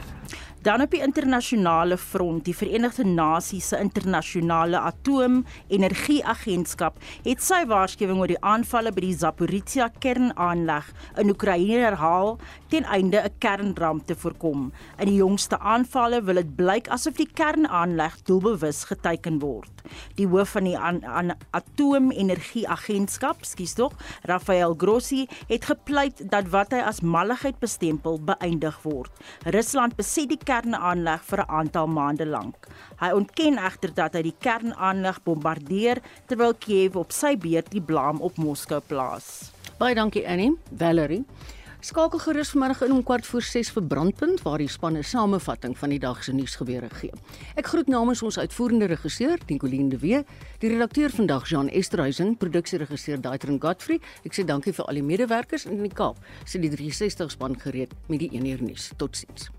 [0.65, 6.97] Dan op die internasionale front, die Verenigde Nasies se internasionale atoom-energieagentskap
[7.27, 10.89] het sy waarskuwing oor die aanvalle by die Zaporizhia kernaanleg
[11.21, 12.41] in Oekraïne herhaal
[12.73, 14.73] ten einde 'n kernramp te voorkom.
[14.97, 19.74] In die jongste aanvalle wil dit blyk asof die kernaanleg doelbewus geteiken word.
[20.15, 20.77] Die hoof van die
[21.51, 29.11] atoom-energieagentskap, skuis tog, Rafael Grossi, het gepleit dat wat hy as malligheid bestempel beëindig word.
[29.45, 32.67] Rusland beset die kernaanleg vir 'n aantal maande lank.
[32.99, 38.19] Hy ontken egter dat hy die kernaanleg bombardeer terwyl Kiev op sy beurt die blame
[38.19, 39.51] op Moskou plaas.
[39.77, 41.25] Baie dankie Annie, Valerie.
[41.85, 45.91] Skakel gerus vanmiddag in om kwart voor 6 vir Brandpunt waar die spanne samevatting van
[45.93, 47.11] die dag se nuusgebeure gee.
[47.61, 50.23] Ek groet namens ons uitvoerende regisseur, Nicoline de Wee,
[50.63, 53.99] die redakteur vandag Jean Esterhuizen, produksieregisseur Daitrin Godfrey.
[54.25, 56.17] Ek sê dankie vir al die medewerkers in die Kaap.
[56.41, 58.89] Sit die 360 span gereed met die 1 uur nuus.
[58.97, 59.51] Totsiens.